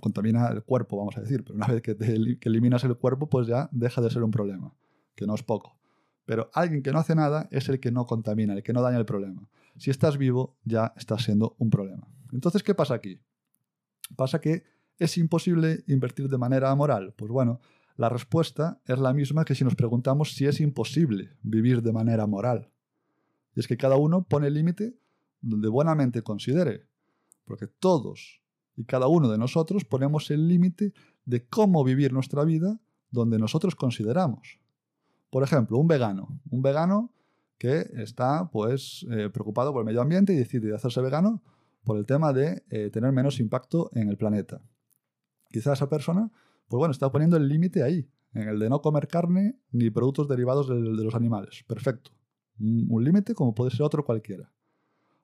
contamina 0.00 0.48
el 0.48 0.62
cuerpo, 0.62 0.96
vamos 0.96 1.16
a 1.16 1.20
decir, 1.20 1.44
pero 1.44 1.54
una 1.54 1.66
vez 1.72 1.82
que, 1.82 1.96
que 1.96 2.48
eliminas 2.48 2.84
el 2.84 2.96
cuerpo, 2.96 3.28
pues 3.28 3.46
ya 3.46 3.68
deja 3.72 4.00
de 4.00 4.10
ser 4.10 4.22
un 4.22 4.30
problema, 4.30 4.74
que 5.14 5.26
no 5.26 5.34
es 5.34 5.42
poco. 5.42 5.78
Pero 6.24 6.50
alguien 6.54 6.82
que 6.82 6.92
no 6.92 6.98
hace 6.98 7.14
nada 7.14 7.48
es 7.50 7.68
el 7.68 7.80
que 7.80 7.90
no 7.90 8.06
contamina, 8.06 8.52
el 8.54 8.62
que 8.62 8.72
no 8.72 8.82
daña 8.82 8.98
el 8.98 9.06
problema. 9.06 9.48
Si 9.76 9.90
estás 9.90 10.18
vivo, 10.18 10.56
ya 10.64 10.92
estás 10.96 11.24
siendo 11.24 11.56
un 11.58 11.70
problema. 11.70 12.06
Entonces, 12.32 12.62
¿qué 12.62 12.74
pasa 12.74 12.94
aquí? 12.94 13.20
Pasa 14.16 14.40
que 14.40 14.64
es 14.98 15.16
imposible 15.18 15.82
invertir 15.88 16.28
de 16.28 16.38
manera 16.38 16.70
amoral. 16.70 17.14
Pues 17.16 17.32
bueno, 17.32 17.60
la 18.00 18.08
respuesta 18.08 18.80
es 18.86 18.98
la 18.98 19.12
misma 19.12 19.44
que 19.44 19.54
si 19.54 19.62
nos 19.62 19.74
preguntamos 19.74 20.32
si 20.34 20.46
es 20.46 20.58
imposible 20.62 21.36
vivir 21.42 21.82
de 21.82 21.92
manera 21.92 22.26
moral. 22.26 22.70
Y 23.54 23.60
es 23.60 23.68
que 23.68 23.76
cada 23.76 23.96
uno 23.96 24.22
pone 24.22 24.46
el 24.46 24.54
límite 24.54 24.96
donde 25.42 25.68
buenamente 25.68 26.22
considere. 26.22 26.86
Porque 27.44 27.66
todos 27.66 28.40
y 28.74 28.84
cada 28.84 29.06
uno 29.06 29.28
de 29.28 29.36
nosotros 29.36 29.84
ponemos 29.84 30.30
el 30.30 30.48
límite 30.48 30.94
de 31.26 31.46
cómo 31.46 31.84
vivir 31.84 32.14
nuestra 32.14 32.42
vida 32.42 32.80
donde 33.10 33.38
nosotros 33.38 33.74
consideramos. 33.74 34.58
Por 35.28 35.42
ejemplo, 35.42 35.76
un 35.76 35.86
vegano. 35.86 36.40
Un 36.48 36.62
vegano 36.62 37.12
que 37.58 37.86
está 37.98 38.50
pues, 38.50 39.04
eh, 39.10 39.28
preocupado 39.28 39.74
por 39.74 39.82
el 39.82 39.86
medio 39.86 40.00
ambiente 40.00 40.32
y 40.32 40.36
decide 40.36 40.74
hacerse 40.74 41.02
vegano 41.02 41.42
por 41.84 41.98
el 41.98 42.06
tema 42.06 42.32
de 42.32 42.64
eh, 42.70 42.88
tener 42.88 43.12
menos 43.12 43.40
impacto 43.40 43.90
en 43.92 44.08
el 44.08 44.16
planeta. 44.16 44.62
Quizá 45.50 45.74
esa 45.74 45.90
persona, 45.90 46.30
pues 46.70 46.78
bueno, 46.78 46.92
está 46.92 47.10
poniendo 47.10 47.36
el 47.36 47.48
límite 47.48 47.82
ahí, 47.82 48.08
en 48.32 48.48
el 48.48 48.60
de 48.60 48.70
no 48.70 48.80
comer 48.80 49.08
carne 49.08 49.58
ni 49.72 49.90
productos 49.90 50.28
derivados 50.28 50.68
de, 50.68 50.76
los 50.76 51.16
animales. 51.16 51.64
Perfecto. 51.66 52.12
Un, 52.60 53.02
límite 53.02 53.34
como 53.34 53.56
puede 53.56 53.72
ser 53.72 53.82
otro 53.82 54.04
cualquiera. 54.04 54.52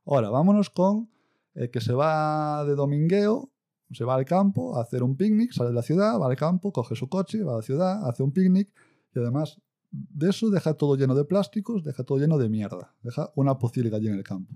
Ahora, 0.04 0.28
vámonos 0.28 0.70
con 0.70 1.08
el 1.54 1.70
que 1.70 1.80
se 1.80 1.92
va 1.92 2.64
de 2.64 2.74
domingueo, 2.74 3.52
se 3.92 4.04
va 4.04 4.16
al 4.16 4.24
campo 4.24 4.76
a 4.76 4.82
hacer 4.82 5.04
un 5.04 5.16
picnic, 5.16 5.52
sale 5.52 5.68
de 5.68 5.76
la 5.76 5.82
ciudad, 5.82 6.18
va 6.20 6.26
al 6.26 6.34
campo, 6.34 6.72
coge 6.72 6.96
su 6.96 7.08
coche, 7.08 7.44
va 7.44 7.52
a 7.52 7.56
la 7.56 7.62
ciudad, 7.62 8.08
hace 8.08 8.24
un 8.24 8.32
picnic 8.32 8.72
y 9.14 9.20
además 9.20 9.60
de 9.92 10.30
eso 10.30 10.50
deja 10.50 10.74
todo 10.74 10.96
lleno 10.96 11.14
de 11.14 11.24
plásticos, 11.24 11.84
deja 11.84 12.02
todo 12.02 12.18
lleno 12.18 12.38
de 12.38 12.48
mierda, 12.48 12.92
deja 13.04 13.30
una 13.36 13.56
pocilga 13.56 13.98
allí 13.98 14.08
en 14.08 14.14
el 14.14 14.24
campo. 14.24 14.52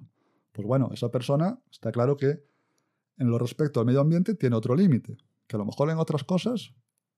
Pues 0.50 0.66
bueno, 0.66 0.90
esa 0.92 1.08
persona 1.08 1.60
está 1.70 1.92
claro 1.92 2.16
que 2.16 2.42
en 3.16 3.30
lo 3.30 3.38
respecto 3.38 3.78
al 3.78 3.86
medio 3.86 4.00
ambiente 4.00 4.34
tiene 4.34 4.56
otro 4.56 4.74
límite, 4.74 5.18
que 5.50 5.56
a 5.56 5.58
lo 5.58 5.64
mejor 5.64 5.90
en 5.90 5.98
otras 5.98 6.22
cosas 6.22 6.72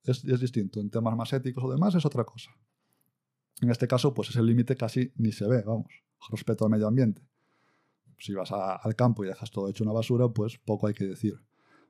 es, 0.04 0.22
distinto, 0.40 0.80
en 0.80 0.88
temas 0.88 1.14
más 1.14 1.34
éticos 1.34 1.62
o 1.62 1.70
demás 1.70 1.94
es 1.94 2.06
otra 2.06 2.24
cosa. 2.24 2.50
En 3.60 3.70
este 3.70 3.86
caso, 3.86 4.14
pues 4.14 4.30
ese 4.30 4.42
límite 4.42 4.74
casi 4.74 5.12
ni 5.16 5.32
se 5.32 5.46
ve, 5.46 5.62
vamos, 5.62 5.92
respecto 6.30 6.64
al 6.64 6.70
medio 6.70 6.88
ambiente. 6.88 7.20
Si 8.18 8.32
vas 8.32 8.50
al 8.50 8.96
campo 8.96 9.22
y 9.22 9.28
dejas 9.28 9.50
todo 9.50 9.68
hecho 9.68 9.84
una 9.84 9.92
basura, 9.92 10.28
pues 10.28 10.56
poco 10.56 10.86
hay 10.86 10.94
que 10.94 11.04
decir. 11.04 11.34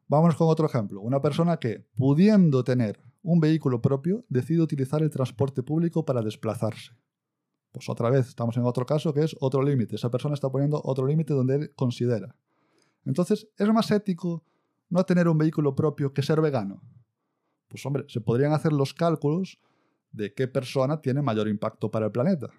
Vamos 0.08 0.34
con 0.34 0.48
otro 0.48 0.66
ejemplo. 0.66 1.00
Una 1.00 1.22
persona 1.22 1.58
que, 1.58 1.86
pudiendo 1.94 2.64
tener 2.64 3.00
un 3.22 3.38
vehículo 3.38 3.80
propio, 3.80 4.24
decide 4.28 4.62
utilizar 4.62 5.00
el 5.00 5.10
transporte 5.10 5.62
público 5.62 6.04
para 6.04 6.22
desplazarse. 6.22 6.90
Pues 7.70 7.88
otra 7.88 8.10
vez, 8.10 8.26
estamos 8.26 8.56
en 8.56 8.64
otro 8.64 8.84
caso 8.84 9.14
que 9.14 9.22
es 9.22 9.36
otro 9.38 9.62
límite. 9.62 9.94
Esa 9.94 10.10
persona 10.10 10.34
está 10.34 10.50
poniendo 10.50 10.80
otro 10.84 11.06
límite 11.06 11.34
donde 11.34 11.54
él 11.54 11.72
considera. 11.76 12.34
Entonces, 13.04 13.48
¿es 13.56 13.68
más 13.72 13.92
ético 13.92 14.44
no 14.92 15.04
tener 15.04 15.26
un 15.26 15.38
vehículo 15.38 15.74
propio 15.74 16.12
que 16.12 16.22
ser 16.22 16.40
vegano? 16.40 16.82
Pues 17.68 17.84
hombre, 17.86 18.04
se 18.08 18.20
podrían 18.20 18.52
hacer 18.52 18.72
los 18.72 18.92
cálculos 18.92 19.58
de 20.12 20.34
qué 20.34 20.46
persona 20.48 21.00
tiene 21.00 21.22
mayor 21.22 21.48
impacto 21.48 21.90
para 21.90 22.06
el 22.06 22.12
planeta. 22.12 22.50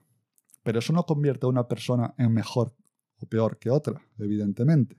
Pero 0.63 0.79
eso 0.79 0.93
no 0.93 1.05
convierte 1.05 1.45
a 1.45 1.49
una 1.49 1.67
persona 1.67 2.15
en 2.17 2.33
mejor 2.33 2.75
o 3.17 3.27
peor 3.27 3.59
que 3.59 3.69
otra, 3.69 4.01
evidentemente. 4.17 4.97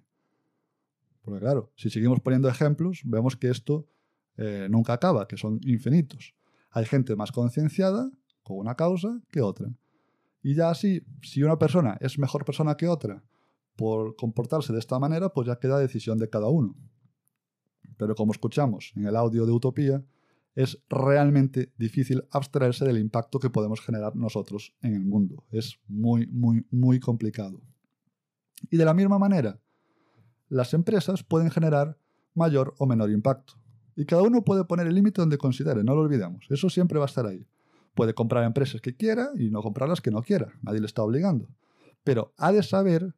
Porque 1.22 1.40
claro, 1.40 1.72
si 1.74 1.90
seguimos 1.90 2.20
poniendo 2.20 2.48
ejemplos, 2.48 3.00
vemos 3.04 3.36
que 3.36 3.48
esto 3.50 3.88
eh, 4.36 4.68
nunca 4.70 4.92
acaba, 4.92 5.26
que 5.26 5.36
son 5.36 5.58
infinitos. 5.64 6.34
Hay 6.70 6.84
gente 6.84 7.16
más 7.16 7.32
concienciada 7.32 8.10
con 8.44 8.58
una 8.58 8.76
causa 8.76 9.20
que 9.32 9.40
otra. 9.40 9.68
Y 10.40 10.54
ya 10.54 10.70
así, 10.70 11.04
si 11.22 11.42
una 11.42 11.58
persona 11.58 11.96
es 12.00 12.16
mejor 12.18 12.44
persona 12.44 12.76
que 12.76 12.86
otra 12.86 13.24
por 13.74 14.14
comportarse 14.14 14.72
de 14.72 14.78
esta 14.78 15.00
manera, 15.00 15.30
pues 15.30 15.48
ya 15.48 15.58
queda 15.58 15.80
decisión 15.80 16.18
de 16.18 16.28
cada 16.28 16.48
uno. 16.48 16.76
Pero 17.96 18.14
como 18.14 18.32
escuchamos 18.32 18.92
en 18.96 19.06
el 19.06 19.16
audio 19.16 19.46
de 19.46 19.52
Utopía, 19.52 20.04
es 20.54 20.78
realmente 20.88 21.72
difícil 21.76 22.24
abstraerse 22.30 22.84
del 22.84 22.98
impacto 22.98 23.40
que 23.40 23.50
podemos 23.50 23.80
generar 23.80 24.14
nosotros 24.14 24.74
en 24.82 24.94
el 24.94 25.04
mundo. 25.04 25.44
Es 25.50 25.78
muy, 25.88 26.26
muy, 26.28 26.64
muy 26.70 27.00
complicado. 27.00 27.60
Y 28.70 28.76
de 28.76 28.84
la 28.84 28.94
misma 28.94 29.18
manera, 29.18 29.58
las 30.48 30.72
empresas 30.74 31.22
pueden 31.24 31.50
generar 31.50 31.98
mayor 32.34 32.74
o 32.78 32.86
menor 32.86 33.10
impacto. 33.10 33.54
Y 33.96 34.04
cada 34.04 34.22
uno 34.22 34.44
puede 34.44 34.64
poner 34.64 34.86
el 34.86 34.94
límite 34.94 35.20
donde 35.20 35.38
considere, 35.38 35.84
no 35.84 35.94
lo 35.94 36.02
olvidemos. 36.02 36.46
Eso 36.50 36.68
siempre 36.68 36.98
va 36.98 37.04
a 37.04 37.08
estar 37.08 37.26
ahí. 37.26 37.46
Puede 37.94 38.14
comprar 38.14 38.44
empresas 38.44 38.80
que 38.80 38.96
quiera 38.96 39.30
y 39.38 39.50
no 39.50 39.62
comprar 39.62 39.88
las 39.88 40.00
que 40.00 40.10
no 40.10 40.22
quiera. 40.22 40.52
Nadie 40.62 40.80
le 40.80 40.86
está 40.86 41.02
obligando. 41.02 41.48
Pero 42.02 42.32
ha 42.36 42.52
de 42.52 42.62
saber 42.62 43.14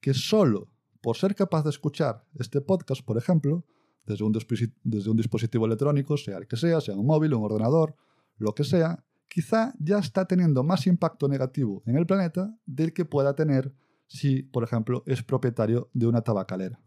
que 0.00 0.14
solo 0.14 0.68
por 1.02 1.16
ser 1.16 1.34
capaz 1.34 1.64
de 1.64 1.70
escuchar 1.70 2.24
este 2.38 2.60
podcast, 2.60 3.04
por 3.04 3.18
ejemplo, 3.18 3.64
desde 4.06 4.24
un, 4.24 5.16
dispositivo 5.16 5.66
electrónico, 5.66 6.16
sea 6.16 6.38
el 6.38 6.46
que 6.46 6.56
sea, 6.56 6.80
sea 6.80 6.94
un 6.94 7.06
móvil, 7.06 7.34
un 7.34 7.44
ordenador, 7.44 7.96
lo 8.38 8.54
que 8.54 8.64
sea, 8.64 9.04
quizá 9.28 9.74
ya 9.78 9.98
está 9.98 10.26
teniendo 10.26 10.62
más 10.62 10.86
impacto 10.86 11.28
negativo 11.28 11.82
en 11.86 11.96
el 11.96 12.06
planeta 12.06 12.56
del 12.66 12.92
que 12.92 13.04
pueda 13.04 13.34
tener 13.34 13.72
si, 14.06 14.42
por 14.42 14.62
ejemplo, 14.64 15.02
es 15.06 15.22
propietario 15.22 15.90
de 15.92 16.06
una 16.06 16.22
tabacalera. 16.22 16.80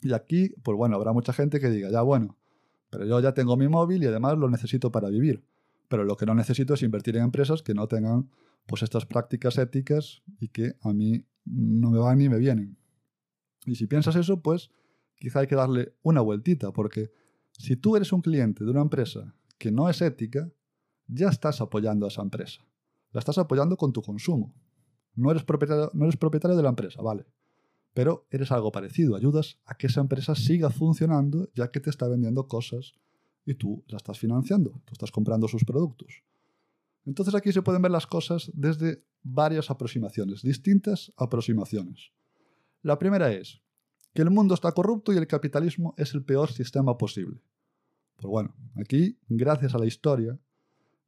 Y 0.00 0.12
aquí, 0.12 0.54
pues 0.62 0.76
bueno, 0.76 0.96
habrá 0.96 1.12
mucha 1.12 1.32
gente 1.32 1.60
que 1.60 1.70
diga, 1.70 1.90
ya 1.90 2.02
bueno, 2.02 2.36
pero 2.90 3.06
yo 3.06 3.20
ya 3.20 3.32
tengo 3.32 3.56
mi 3.56 3.68
móvil 3.68 4.02
y 4.02 4.06
además 4.06 4.36
lo 4.36 4.50
necesito 4.50 4.92
para 4.92 5.08
vivir. 5.08 5.44
Pero 5.88 6.04
lo 6.04 6.16
que 6.16 6.26
no 6.26 6.34
necesito 6.34 6.74
es 6.74 6.82
invertir 6.82 7.16
en 7.16 7.24
empresas 7.24 7.62
que 7.62 7.74
no 7.74 7.86
tengan 7.86 8.28
pues 8.66 8.82
estas 8.82 9.06
prácticas 9.06 9.58
éticas 9.58 10.22
y 10.38 10.48
que 10.48 10.74
a 10.80 10.92
mí 10.92 11.24
no 11.44 11.90
me 11.90 11.98
van 11.98 12.18
ni 12.18 12.28
me 12.28 12.38
vienen. 12.38 12.76
Y 13.64 13.76
si 13.76 13.86
piensas 13.86 14.16
eso, 14.16 14.40
pues 14.40 14.70
quizá 15.22 15.38
hay 15.38 15.46
que 15.46 15.54
darle 15.54 15.94
una 16.02 16.20
vueltita, 16.20 16.72
porque 16.72 17.12
si 17.52 17.76
tú 17.76 17.94
eres 17.94 18.12
un 18.12 18.22
cliente 18.22 18.64
de 18.64 18.70
una 18.72 18.80
empresa 18.80 19.32
que 19.56 19.70
no 19.70 19.88
es 19.88 20.02
ética, 20.02 20.50
ya 21.06 21.28
estás 21.28 21.60
apoyando 21.60 22.06
a 22.06 22.08
esa 22.08 22.22
empresa. 22.22 22.60
La 23.12 23.20
estás 23.20 23.38
apoyando 23.38 23.76
con 23.76 23.92
tu 23.92 24.02
consumo. 24.02 24.52
No 25.14 25.30
eres 25.30 25.44
propietario, 25.44 25.92
no 25.94 26.06
eres 26.06 26.16
propietario 26.16 26.56
de 26.56 26.62
la 26.64 26.70
empresa, 26.70 27.00
vale. 27.02 27.24
Pero 27.94 28.26
eres 28.30 28.50
algo 28.50 28.72
parecido, 28.72 29.14
ayudas 29.14 29.60
a 29.64 29.76
que 29.76 29.86
esa 29.86 30.00
empresa 30.00 30.34
siga 30.34 30.70
funcionando 30.70 31.48
ya 31.54 31.70
que 31.70 31.78
te 31.78 31.90
está 31.90 32.08
vendiendo 32.08 32.48
cosas 32.48 32.94
y 33.46 33.54
tú 33.54 33.84
la 33.86 33.98
estás 33.98 34.18
financiando, 34.18 34.82
tú 34.84 34.92
estás 34.92 35.12
comprando 35.12 35.46
sus 35.46 35.64
productos. 35.64 36.24
Entonces 37.04 37.36
aquí 37.36 37.52
se 37.52 37.62
pueden 37.62 37.82
ver 37.82 37.92
las 37.92 38.08
cosas 38.08 38.50
desde 38.54 39.04
varias 39.22 39.70
aproximaciones, 39.70 40.42
distintas 40.42 41.12
aproximaciones. 41.16 42.10
La 42.82 42.98
primera 42.98 43.32
es, 43.32 43.62
que 44.14 44.22
el 44.22 44.30
mundo 44.30 44.54
está 44.54 44.72
corrupto 44.72 45.12
y 45.12 45.16
el 45.16 45.26
capitalismo 45.26 45.94
es 45.96 46.14
el 46.14 46.22
peor 46.22 46.50
sistema 46.50 46.98
posible. 46.98 47.40
Pues 48.16 48.30
bueno, 48.30 48.54
aquí, 48.76 49.18
gracias 49.28 49.74
a 49.74 49.78
la 49.78 49.86
historia, 49.86 50.38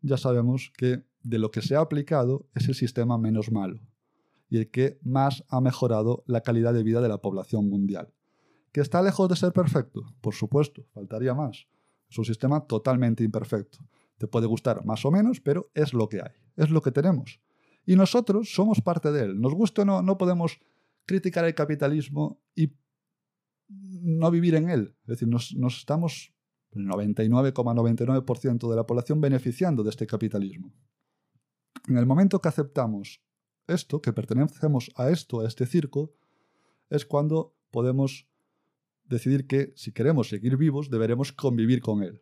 ya 0.00 0.16
sabemos 0.16 0.72
que 0.76 1.04
de 1.22 1.38
lo 1.38 1.50
que 1.50 1.62
se 1.62 1.76
ha 1.76 1.80
aplicado 1.80 2.46
es 2.54 2.68
el 2.68 2.74
sistema 2.74 3.18
menos 3.18 3.50
malo 3.50 3.80
y 4.48 4.58
el 4.58 4.70
que 4.70 4.98
más 5.02 5.44
ha 5.48 5.60
mejorado 5.60 6.22
la 6.26 6.42
calidad 6.42 6.74
de 6.74 6.82
vida 6.82 7.00
de 7.00 7.08
la 7.08 7.18
población 7.18 7.68
mundial. 7.68 8.12
¿Que 8.72 8.80
está 8.80 9.02
lejos 9.02 9.28
de 9.28 9.36
ser 9.36 9.52
perfecto? 9.52 10.02
Por 10.20 10.34
supuesto, 10.34 10.84
faltaría 10.92 11.34
más. 11.34 11.66
Es 12.10 12.18
un 12.18 12.24
sistema 12.24 12.66
totalmente 12.66 13.24
imperfecto. 13.24 13.78
Te 14.18 14.26
puede 14.26 14.46
gustar 14.46 14.84
más 14.84 15.04
o 15.04 15.10
menos, 15.10 15.40
pero 15.40 15.70
es 15.74 15.94
lo 15.94 16.08
que 16.08 16.20
hay, 16.20 16.32
es 16.56 16.70
lo 16.70 16.82
que 16.82 16.90
tenemos. 16.90 17.40
Y 17.86 17.96
nosotros 17.96 18.52
somos 18.52 18.80
parte 18.80 19.12
de 19.12 19.24
él. 19.24 19.40
Nos 19.40 19.54
gusta 19.54 19.82
o 19.82 19.84
no, 19.84 20.02
no 20.02 20.18
podemos 20.18 20.58
criticar 21.06 21.44
el 21.44 21.54
capitalismo 21.54 22.40
y 22.54 22.72
no 23.68 24.30
vivir 24.30 24.54
en 24.54 24.68
él. 24.68 24.96
Es 25.02 25.18
decir, 25.18 25.28
nos, 25.28 25.52
estamos 25.76 26.32
el 26.72 26.86
99,99% 26.86 28.68
de 28.68 28.76
la 28.76 28.86
población 28.86 29.20
beneficiando 29.20 29.82
de 29.82 29.90
este 29.90 30.06
capitalismo. 30.06 30.72
En 31.88 31.98
el 31.98 32.06
momento 32.06 32.40
que 32.40 32.48
aceptamos 32.48 33.22
esto, 33.66 34.00
que 34.00 34.12
pertenecemos 34.12 34.90
a 34.96 35.10
esto, 35.10 35.40
a 35.40 35.46
este 35.46 35.66
circo, 35.66 36.12
es 36.90 37.06
cuando 37.06 37.54
podemos 37.70 38.28
decidir 39.04 39.46
que 39.46 39.72
si 39.76 39.92
queremos 39.92 40.28
seguir 40.28 40.56
vivos, 40.56 40.90
deberemos 40.90 41.32
convivir 41.32 41.80
con 41.80 42.02
él. 42.02 42.20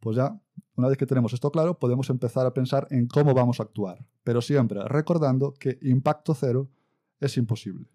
Pues 0.00 0.16
ya, 0.16 0.40
una 0.76 0.88
vez 0.88 0.96
que 0.96 1.06
tenemos 1.06 1.32
esto 1.32 1.50
claro, 1.50 1.78
podemos 1.78 2.08
empezar 2.10 2.46
a 2.46 2.54
pensar 2.54 2.86
en 2.90 3.08
cómo 3.08 3.34
vamos 3.34 3.58
a 3.58 3.64
actuar, 3.64 4.06
pero 4.22 4.40
siempre 4.40 4.80
recordando 4.86 5.54
que 5.54 5.78
impacto 5.82 6.34
cero 6.34 6.70
es 7.20 7.36
imposible. 7.36 7.88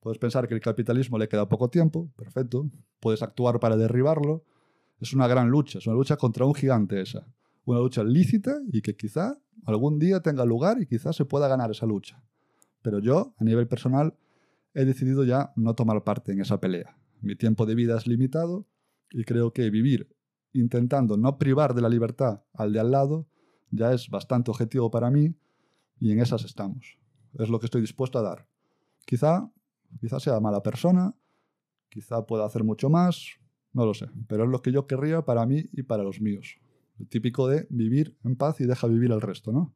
Puedes 0.00 0.18
pensar 0.18 0.46
que 0.46 0.54
el 0.54 0.60
capitalismo 0.60 1.18
le 1.18 1.28
queda 1.28 1.48
poco 1.48 1.68
tiempo, 1.68 2.10
perfecto. 2.16 2.70
Puedes 3.00 3.22
actuar 3.22 3.60
para 3.60 3.76
derribarlo. 3.76 4.44
Es 5.00 5.12
una 5.12 5.26
gran 5.26 5.48
lucha, 5.48 5.78
es 5.78 5.86
una 5.86 5.96
lucha 5.96 6.16
contra 6.16 6.44
un 6.44 6.54
gigante 6.54 7.00
esa. 7.00 7.26
Una 7.64 7.80
lucha 7.80 8.02
lícita 8.04 8.58
y 8.72 8.80
que 8.82 8.96
quizá 8.96 9.36
algún 9.66 9.98
día 9.98 10.20
tenga 10.20 10.44
lugar 10.44 10.80
y 10.80 10.86
quizá 10.86 11.12
se 11.12 11.24
pueda 11.24 11.48
ganar 11.48 11.70
esa 11.70 11.86
lucha. 11.86 12.22
Pero 12.82 13.00
yo, 13.00 13.34
a 13.38 13.44
nivel 13.44 13.66
personal, 13.66 14.14
he 14.74 14.84
decidido 14.84 15.24
ya 15.24 15.52
no 15.56 15.74
tomar 15.74 16.04
parte 16.04 16.32
en 16.32 16.40
esa 16.40 16.60
pelea. 16.60 16.96
Mi 17.20 17.34
tiempo 17.34 17.66
de 17.66 17.74
vida 17.74 17.96
es 17.96 18.06
limitado 18.06 18.66
y 19.10 19.24
creo 19.24 19.52
que 19.52 19.70
vivir 19.70 20.14
intentando 20.52 21.16
no 21.16 21.38
privar 21.38 21.74
de 21.74 21.82
la 21.82 21.88
libertad 21.88 22.42
al 22.54 22.72
de 22.72 22.80
al 22.80 22.90
lado 22.90 23.26
ya 23.70 23.92
es 23.92 24.08
bastante 24.08 24.50
objetivo 24.50 24.90
para 24.90 25.10
mí 25.10 25.34
y 25.98 26.12
en 26.12 26.20
esas 26.20 26.44
estamos. 26.44 26.98
Es 27.34 27.48
lo 27.48 27.58
que 27.60 27.66
estoy 27.66 27.80
dispuesto 27.80 28.18
a 28.18 28.22
dar. 28.22 28.46
Quizá 29.04 29.50
Quizá 30.00 30.20
sea 30.20 30.40
mala 30.40 30.62
persona, 30.62 31.14
quizá 31.88 32.24
pueda 32.26 32.44
hacer 32.44 32.64
mucho 32.64 32.90
más, 32.90 33.38
no 33.72 33.86
lo 33.86 33.94
sé, 33.94 34.06
pero 34.28 34.44
es 34.44 34.50
lo 34.50 34.62
que 34.62 34.72
yo 34.72 34.86
querría 34.86 35.22
para 35.22 35.46
mí 35.46 35.68
y 35.72 35.82
para 35.82 36.02
los 36.02 36.20
míos. 36.20 36.58
El 36.98 37.08
típico 37.08 37.48
de 37.48 37.66
vivir 37.70 38.16
en 38.24 38.36
paz 38.36 38.60
y 38.60 38.66
deja 38.66 38.86
vivir 38.86 39.10
el 39.12 39.20
resto, 39.20 39.52
¿no? 39.52 39.74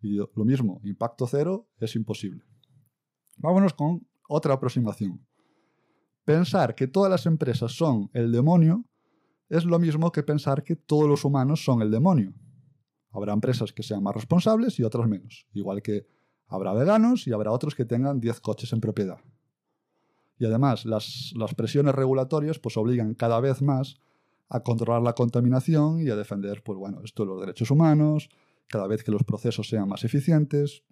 Y 0.00 0.16
lo 0.16 0.44
mismo, 0.44 0.80
impacto 0.84 1.26
cero 1.26 1.68
es 1.78 1.94
imposible. 1.96 2.44
Vámonos 3.36 3.74
con 3.74 4.06
otra 4.28 4.54
aproximación. 4.54 5.26
Pensar 6.24 6.74
que 6.74 6.86
todas 6.86 7.10
las 7.10 7.26
empresas 7.26 7.72
son 7.72 8.10
el 8.12 8.32
demonio 8.32 8.84
es 9.48 9.64
lo 9.64 9.78
mismo 9.78 10.12
que 10.12 10.22
pensar 10.22 10.62
que 10.62 10.76
todos 10.76 11.08
los 11.08 11.24
humanos 11.24 11.64
son 11.64 11.82
el 11.82 11.90
demonio. 11.90 12.32
Habrá 13.10 13.32
empresas 13.32 13.72
que 13.72 13.82
sean 13.82 14.02
más 14.02 14.14
responsables 14.14 14.78
y 14.78 14.84
otras 14.84 15.08
menos. 15.08 15.46
Igual 15.52 15.82
que 15.82 16.06
Habrá 16.50 16.74
veganos 16.74 17.28
y 17.28 17.32
habrá 17.32 17.52
otros 17.52 17.76
que 17.76 17.84
tengan 17.84 18.18
10 18.20 18.40
coches 18.40 18.72
en 18.72 18.80
propiedad. 18.80 19.18
Y 20.40 20.46
además, 20.46 20.86
las, 20.86 21.34
presiones 21.54 21.94
regulatorias 21.94 22.58
pues, 22.58 22.78
obligan 22.78 23.12
cada 23.14 23.38
vez 23.40 23.60
más 23.60 23.98
a 24.48 24.60
controlar 24.60 25.02
la 25.02 25.12
contaminación 25.12 26.00
y 26.00 26.08
a 26.08 26.16
defender, 26.16 26.62
pues 26.62 26.78
bueno, 26.78 27.02
esto 27.04 27.26
los 27.26 27.38
derechos 27.40 27.70
humanos, 27.70 28.30
cada 28.66 28.86
vez 28.86 29.04
que 29.04 29.12
los 29.12 29.22
procesos 29.22 29.68
sean 29.68 29.86
más 29.86 30.02
eficientes. 30.02 30.82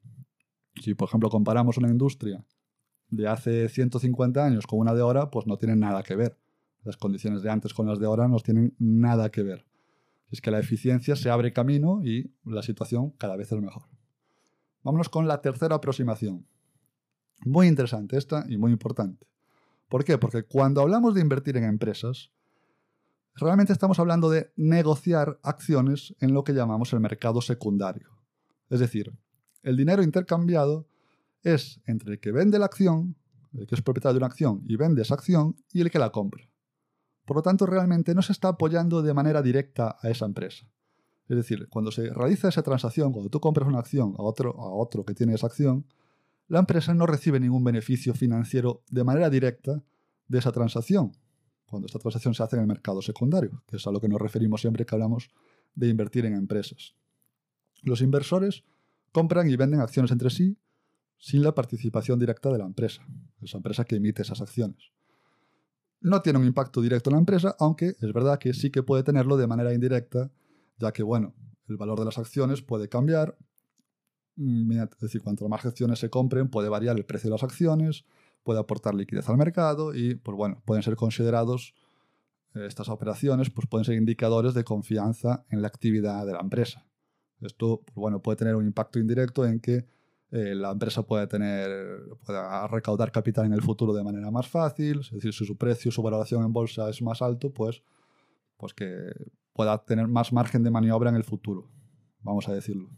Si, 0.82 0.92
por 0.92 1.08
ejemplo, 1.08 1.30
comparamos 1.30 1.78
una 1.78 1.88
industria 1.88 2.44
de 3.08 3.26
hace 3.26 3.70
150 3.70 4.44
años 4.44 4.66
con 4.66 4.80
una 4.80 4.92
de 4.92 5.00
ahora, 5.00 5.30
pues 5.30 5.46
no 5.46 5.56
tienen 5.56 5.80
nada 5.80 6.02
que 6.02 6.14
ver. 6.14 6.36
Las 6.84 6.98
condiciones 6.98 7.40
de 7.42 7.48
antes 7.48 7.72
con 7.72 7.86
las 7.86 7.98
de 7.98 8.04
ahora 8.04 8.28
no 8.28 8.38
tienen 8.40 8.76
nada 8.78 9.30
que 9.30 9.42
ver. 9.42 9.64
Es 10.30 10.42
que 10.42 10.50
la 10.50 10.58
eficiencia 10.58 11.16
se 11.16 11.30
abre 11.30 11.54
camino 11.54 12.02
y 12.04 12.34
la 12.44 12.62
situación 12.62 13.12
cada 13.12 13.34
vez 13.36 13.50
es 13.50 13.60
mejor. 13.62 13.84
Vámonos 14.82 15.08
con 15.08 15.26
la 15.26 15.40
tercera 15.40 15.76
aproximación. 15.76 16.46
Muy 17.46 17.66
interesante 17.66 18.18
esta 18.18 18.44
y 18.46 18.58
muy 18.58 18.72
importante. 18.72 19.27
¿Por 19.88 20.04
qué? 20.04 20.18
Porque 20.18 20.44
cuando 20.44 20.80
hablamos 20.82 21.14
de 21.14 21.20
invertir 21.20 21.56
en 21.56 21.64
empresas, 21.64 22.30
realmente 23.34 23.72
estamos 23.72 23.98
hablando 23.98 24.30
de 24.30 24.52
negociar 24.56 25.38
acciones 25.42 26.14
en 26.20 26.34
lo 26.34 26.44
que 26.44 26.52
llamamos 26.52 26.92
el 26.92 27.00
mercado 27.00 27.40
secundario. 27.40 28.10
Es 28.68 28.80
decir, 28.80 29.12
el 29.62 29.76
dinero 29.76 30.02
intercambiado 30.02 30.86
es 31.42 31.80
entre 31.86 32.12
el 32.12 32.20
que 32.20 32.32
vende 32.32 32.58
la 32.58 32.66
acción, 32.66 33.16
el 33.54 33.66
que 33.66 33.74
es 33.74 33.82
propietario 33.82 34.14
de 34.14 34.18
una 34.18 34.26
acción 34.26 34.62
y 34.66 34.76
vende 34.76 35.02
esa 35.02 35.14
acción, 35.14 35.56
y 35.72 35.80
el 35.80 35.90
que 35.90 35.98
la 35.98 36.10
compra. 36.10 36.48
Por 37.24 37.36
lo 37.36 37.42
tanto, 37.42 37.66
realmente 37.66 38.14
no 38.14 38.22
se 38.22 38.32
está 38.32 38.48
apoyando 38.48 39.02
de 39.02 39.14
manera 39.14 39.42
directa 39.42 39.96
a 40.00 40.08
esa 40.08 40.26
empresa. 40.26 40.66
Es 41.28 41.36
decir, 41.36 41.68
cuando 41.68 41.90
se 41.90 42.08
realiza 42.12 42.48
esa 42.48 42.62
transacción, 42.62 43.12
cuando 43.12 43.30
tú 43.30 43.40
compras 43.40 43.68
una 43.68 43.78
acción 43.78 44.14
a 44.18 44.22
otro, 44.22 44.58
a 44.58 44.72
otro 44.72 45.04
que 45.04 45.14
tiene 45.14 45.34
esa 45.34 45.46
acción, 45.46 45.86
la 46.48 46.58
empresa 46.58 46.94
no 46.94 47.06
recibe 47.06 47.38
ningún 47.38 47.62
beneficio 47.62 48.14
financiero 48.14 48.82
de 48.90 49.04
manera 49.04 49.30
directa 49.30 49.82
de 50.26 50.38
esa 50.38 50.50
transacción, 50.52 51.12
cuando 51.66 51.86
esta 51.86 51.98
transacción 51.98 52.34
se 52.34 52.42
hace 52.42 52.56
en 52.56 52.62
el 52.62 52.68
mercado 52.68 53.02
secundario, 53.02 53.62
que 53.66 53.76
es 53.76 53.86
a 53.86 53.92
lo 53.92 54.00
que 54.00 54.08
nos 54.08 54.20
referimos 54.20 54.62
siempre 54.62 54.86
que 54.86 54.94
hablamos 54.94 55.30
de 55.74 55.88
invertir 55.88 56.24
en 56.24 56.34
empresas. 56.34 56.94
Los 57.82 58.00
inversores 58.00 58.64
compran 59.12 59.48
y 59.48 59.56
venden 59.56 59.80
acciones 59.80 60.10
entre 60.10 60.30
sí 60.30 60.56
sin 61.18 61.42
la 61.42 61.54
participación 61.54 62.18
directa 62.18 62.50
de 62.50 62.58
la 62.58 62.64
empresa, 62.64 63.06
esa 63.42 63.58
empresa 63.58 63.84
que 63.84 63.96
emite 63.96 64.22
esas 64.22 64.40
acciones. 64.40 64.92
No 66.00 66.22
tiene 66.22 66.38
un 66.38 66.46
impacto 66.46 66.80
directo 66.80 67.10
en 67.10 67.14
la 67.14 67.20
empresa, 67.20 67.56
aunque 67.58 67.96
es 68.00 68.12
verdad 68.12 68.38
que 68.38 68.54
sí 68.54 68.70
que 68.70 68.82
puede 68.82 69.02
tenerlo 69.02 69.36
de 69.36 69.46
manera 69.46 69.74
indirecta 69.74 70.30
ya 70.78 70.92
que, 70.92 71.02
bueno, 71.02 71.34
el 71.68 71.76
valor 71.76 71.98
de 71.98 72.04
las 72.04 72.18
acciones 72.18 72.62
puede 72.62 72.88
cambiar, 72.88 73.36
es 74.38 75.00
decir, 75.00 75.20
cuanto 75.22 75.48
más 75.48 75.64
acciones 75.66 75.98
se 75.98 76.10
compren, 76.10 76.48
puede 76.48 76.68
variar 76.68 76.96
el 76.96 77.04
precio 77.04 77.28
de 77.28 77.34
las 77.34 77.42
acciones, 77.42 78.04
puede 78.44 78.60
aportar 78.60 78.94
liquidez 78.94 79.28
al 79.28 79.36
mercado 79.36 79.94
y, 79.94 80.14
pues 80.14 80.36
bueno, 80.36 80.62
pueden 80.64 80.82
ser 80.82 80.96
considerados 80.96 81.74
estas 82.66 82.88
operaciones 82.88 83.50
pues, 83.50 83.66
pueden 83.66 83.84
ser 83.84 83.96
indicadores 83.96 84.54
de 84.54 84.64
confianza 84.64 85.44
en 85.50 85.62
la 85.62 85.68
actividad 85.68 86.26
de 86.26 86.32
la 86.32 86.40
empresa. 86.40 86.86
Esto 87.40 87.82
pues, 87.84 87.94
bueno, 87.94 88.20
puede 88.20 88.36
tener 88.36 88.56
un 88.56 88.64
impacto 88.64 88.98
indirecto 88.98 89.44
en 89.44 89.60
que 89.60 89.86
eh, 90.30 90.54
la 90.54 90.72
empresa 90.72 91.02
puede 91.02 91.26
tener, 91.26 91.68
pueda 92.24 92.66
recaudar 92.68 93.12
capital 93.12 93.46
en 93.46 93.52
el 93.52 93.62
futuro 93.62 93.94
de 93.94 94.04
manera 94.04 94.30
más 94.30 94.48
fácil, 94.48 95.00
es 95.00 95.10
decir, 95.10 95.32
si 95.32 95.46
su 95.46 95.56
precio, 95.56 95.90
su 95.90 96.02
valoración 96.02 96.44
en 96.44 96.52
bolsa 96.52 96.88
es 96.90 97.00
más 97.00 97.22
alto, 97.22 97.50
pues, 97.52 97.82
pues 98.56 98.74
que 98.74 99.10
pueda 99.52 99.78
tener 99.84 100.08
más 100.08 100.32
margen 100.32 100.62
de 100.62 100.70
maniobra 100.70 101.10
en 101.10 101.16
el 101.16 101.24
futuro, 101.24 101.70
vamos 102.20 102.48
a 102.48 102.52
decirlo. 102.52 102.90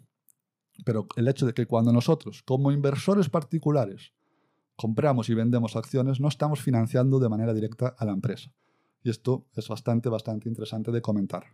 Pero 0.85 1.07
el 1.17 1.29
hecho 1.29 1.47
de 1.47 1.55
que 1.55 1.67
cuando 1.67 1.93
nosotros, 1.93 2.43
como 2.43 2.73
inversores 2.73 3.29
particulares, 3.29 4.13
compramos 4.77 5.29
y 5.29 5.35
vendemos 5.35 5.77
acciones, 5.77 6.21
no 6.21 6.29
estamos 6.29 6.61
financiando 6.61 7.19
de 7.19 7.29
manera 7.29 7.53
directa 7.53 7.95
a 7.99 8.05
la 8.05 8.13
empresa. 8.13 8.53
Y 9.03 9.11
esto 9.11 9.47
es 9.55 9.69
bastante, 9.69 10.09
bastante 10.09 10.49
interesante 10.49 10.91
de 10.91 11.03
comentar. 11.03 11.45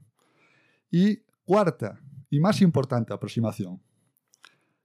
Y 0.91 1.19
cuarta 1.45 2.01
y 2.31 2.41
más 2.41 2.61
importante 2.61 3.13
aproximación, 3.13 3.81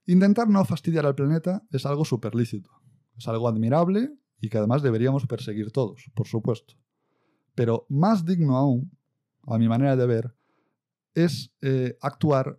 Intentar 0.06 0.48
no 0.48 0.64
fastidiar 0.64 1.06
al 1.06 1.14
planeta 1.14 1.62
es 1.70 1.86
algo 1.86 2.04
súper 2.04 2.34
lícito, 2.34 2.70
es 3.16 3.28
algo 3.28 3.48
admirable 3.48 4.12
y 4.40 4.48
que 4.48 4.58
además 4.58 4.82
deberíamos 4.82 5.26
perseguir 5.26 5.70
todos, 5.70 6.10
por 6.14 6.26
supuesto. 6.26 6.74
Pero 7.54 7.86
más 7.88 8.24
digno 8.24 8.56
aún, 8.56 8.90
a 9.46 9.58
mi 9.58 9.68
manera 9.68 9.94
de 9.94 10.06
ver, 10.06 10.34
es 11.14 11.52
eh, 11.60 11.96
actuar 12.00 12.58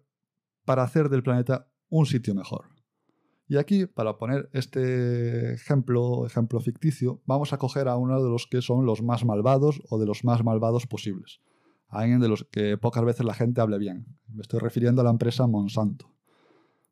para 0.64 0.84
hacer 0.84 1.10
del 1.10 1.24
planeta 1.24 1.68
un 1.94 2.08
sitio 2.08 2.34
mejor. 2.34 2.66
Y 3.48 3.58
aquí, 3.58 3.86
para 3.86 4.18
poner 4.18 4.50
este 4.52 5.54
ejemplo, 5.54 6.26
ejemplo 6.26 6.60
ficticio, 6.60 7.22
vamos 7.28 7.54
a 7.54 7.60
coger 7.60 7.88
a 7.88 7.98
uno 7.98 8.24
de 8.24 8.30
los 8.32 8.48
que 8.48 8.64
son 8.64 8.88
los 8.88 9.04
más 9.04 9.26
malvados 9.26 9.80
o 9.90 10.00
de 10.00 10.08
los 10.08 10.24
más 10.24 10.44
malvados 10.44 10.88
posibles. 10.88 11.40
A 11.90 12.00
alguien 12.00 12.20
de 12.20 12.30
los 12.30 12.46
que 12.46 12.80
pocas 12.80 13.06
veces 13.06 13.28
la 13.28 13.36
gente 13.36 13.62
hable 13.62 13.78
bien. 13.78 14.08
Me 14.28 14.42
estoy 14.42 14.60
refiriendo 14.60 15.02
a 15.02 15.04
la 15.04 15.12
empresa 15.12 15.46
Monsanto. 15.46 16.10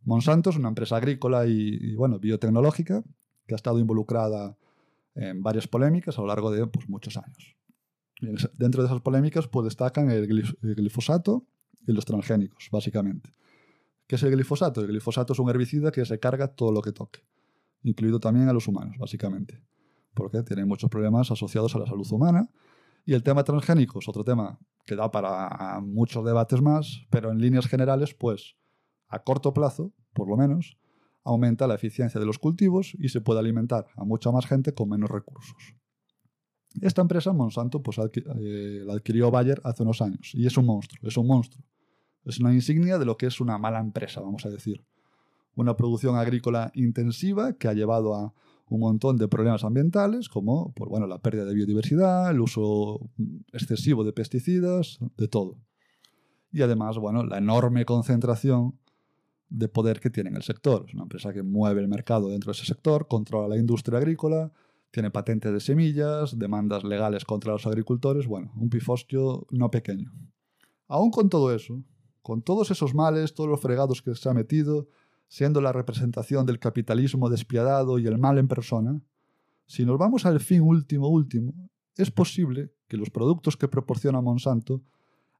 Monsanto 0.04 0.52
es 0.52 0.56
una 0.56 0.70
empresa 0.70 0.98
agrícola 0.98 1.48
y, 1.48 1.96
bueno, 1.96 2.20
biotecnológica 2.20 3.04
que 3.48 3.56
ha 3.56 3.58
estado 3.58 3.80
involucrada 3.80 4.56
en 5.16 5.42
varias 5.42 5.68
polémicas 5.68 6.20
a 6.20 6.22
lo 6.22 6.28
largo 6.28 6.52
de 6.52 6.68
pues, 6.68 6.88
muchos 6.88 7.18
años. 7.18 7.58
dentro 8.56 8.84
de 8.84 8.88
esas 8.88 9.02
polémicas 9.02 9.48
pues, 9.48 9.66
destacan 9.66 10.12
el, 10.12 10.28
glifosato 10.28 11.48
y 11.88 11.92
los 11.92 12.06
transgénicos, 12.06 12.70
básicamente. 12.72 13.32
¿Qué 14.12 14.16
es 14.16 14.24
el 14.24 14.32
glifosato? 14.32 14.82
El 14.82 14.88
glifosato 14.88 15.32
es 15.32 15.40
un 15.40 15.50
herbicida 15.50 15.90
que 15.90 16.04
se 16.04 16.20
carga 16.20 16.50
todo 16.50 16.74
lo 16.74 16.82
que 16.82 16.92
toque, 16.92 17.22
incluido 17.82 18.20
también 18.20 18.50
a 18.50 18.52
los 18.52 18.68
humanos, 18.68 18.98
básicamente, 19.00 19.64
porque 20.14 20.44
tiene 20.44 20.66
muchos 20.66 20.90
problemas 20.90 21.32
asociados 21.32 21.74
a 21.78 21.80
la 21.80 21.86
salud 21.86 22.06
humana. 22.12 22.50
Y 23.06 23.14
el 23.14 23.24
tema 23.24 23.46
transgénico 23.46 24.00
es 24.00 24.10
otro 24.10 24.26
tema 24.26 24.60
que 24.86 24.98
da 24.98 25.10
para 25.10 25.80
muchos 25.80 26.26
debates 26.26 26.62
más, 26.62 27.06
pero 27.10 27.32
en 27.32 27.40
líneas 27.40 27.68
generales, 27.68 28.14
pues 28.14 28.58
a 29.08 29.24
corto 29.24 29.54
plazo, 29.54 29.94
por 30.12 30.28
lo 30.28 30.36
menos, 30.36 30.78
aumenta 31.24 31.66
la 31.66 31.76
eficiencia 31.76 32.20
de 32.20 32.26
los 32.26 32.38
cultivos 32.38 32.94
y 33.00 33.08
se 33.08 33.22
puede 33.22 33.40
alimentar 33.40 33.88
a 33.96 34.04
mucha 34.04 34.30
más 34.30 34.46
gente 34.46 34.74
con 34.74 34.90
menos 34.90 35.10
recursos. 35.10 35.56
Esta 36.82 37.02
empresa, 37.02 37.32
Monsanto, 37.32 37.82
pues, 37.82 37.98
eh, 37.98 38.82
la 38.84 38.92
adquirió 38.92 39.32
Bayer 39.32 39.62
hace 39.64 39.84
unos 39.84 40.02
años 40.02 40.32
y 40.34 40.48
es 40.48 40.58
un 40.58 40.66
monstruo, 40.66 41.08
es 41.08 41.16
un 41.16 41.28
monstruo. 41.28 41.64
Es 42.26 42.40
una 42.40 42.54
insignia 42.54 42.98
de 42.98 43.06
lo 43.06 43.18
que 43.18 43.28
es 43.28 43.42
una 43.42 43.58
mala 43.58 43.80
empresa, 43.80 44.22
vamos 44.22 44.46
a 44.46 44.50
decir. 44.50 44.84
Una 45.56 45.76
producción 45.76 46.16
agrícola 46.16 46.72
intensiva 46.76 47.54
que 47.54 47.68
ha 47.68 47.74
llevado 47.74 48.16
a 48.16 48.34
un 48.70 48.80
montón 48.80 49.18
de 49.18 49.28
problemas 49.28 49.64
ambientales, 49.64 50.30
como 50.30 50.72
pues, 50.74 50.90
bueno, 50.90 51.08
la 51.08 51.20
pérdida 51.20 51.46
de 51.46 51.54
biodiversidad, 51.54 52.32
el 52.32 52.40
uso 52.40 53.02
excesivo 53.52 54.04
de 54.04 54.14
pesticidas, 54.14 55.00
de 55.18 55.28
todo. 55.28 55.58
Y 56.54 56.62
además, 56.62 56.98
bueno, 56.98 57.24
la 57.24 57.38
enorme 57.38 57.86
concentración 57.86 58.78
de 59.50 59.68
poder 59.68 60.00
que 60.00 60.10
tiene 60.10 60.30
en 60.30 60.38
el 60.38 60.44
sector. 60.44 60.86
Es 60.88 60.94
una 60.94 61.04
empresa 61.04 61.34
que 61.34 61.44
mueve 61.44 61.82
el 61.82 61.90
mercado 61.90 62.30
dentro 62.30 62.52
de 62.52 62.58
ese 62.58 62.66
sector, 62.66 63.08
controla 63.08 63.50
la 63.50 63.58
industria 63.58 63.98
agrícola, 63.98 64.52
tiene 64.92 65.12
patentes 65.12 65.52
de 65.52 65.60
semillas, 65.60 66.38
demandas 66.40 66.84
legales 66.84 67.26
contra 67.26 67.52
los 67.52 67.68
agricultores, 67.68 68.28
bueno, 68.28 68.52
un 68.56 68.70
pifostio 68.70 69.46
no 69.52 69.70
pequeño. 69.70 70.12
Aún 70.88 71.12
con 71.12 71.30
todo 71.30 71.54
eso, 71.54 71.84
con 72.22 72.42
todos 72.42 72.72
esos 72.72 72.94
males, 72.94 73.34
todos 73.34 73.50
los 73.50 73.60
fregados 73.60 74.02
que 74.02 74.16
se 74.16 74.30
ha 74.30 74.34
metido, 74.34 74.88
siendo 75.28 75.62
la 75.62 75.72
representación 75.72 76.46
del 76.46 76.60
capitalismo 76.60 77.30
despiadado 77.30 78.00
y 78.00 78.08
el 78.08 78.18
mal 78.18 78.38
en 78.38 78.48
persona, 78.48 79.02
si 79.66 79.86
nos 79.86 79.98
vamos 79.98 80.26
al 80.26 80.40
fin 80.40 80.62
último 80.62 81.08
último, 81.08 81.54
es 81.96 82.12
posible 82.12 82.74
que 82.88 82.98
los 82.98 83.10
productos 83.10 83.56
que 83.56 83.68
proporciona 83.68 84.22
Monsanto 84.22 84.84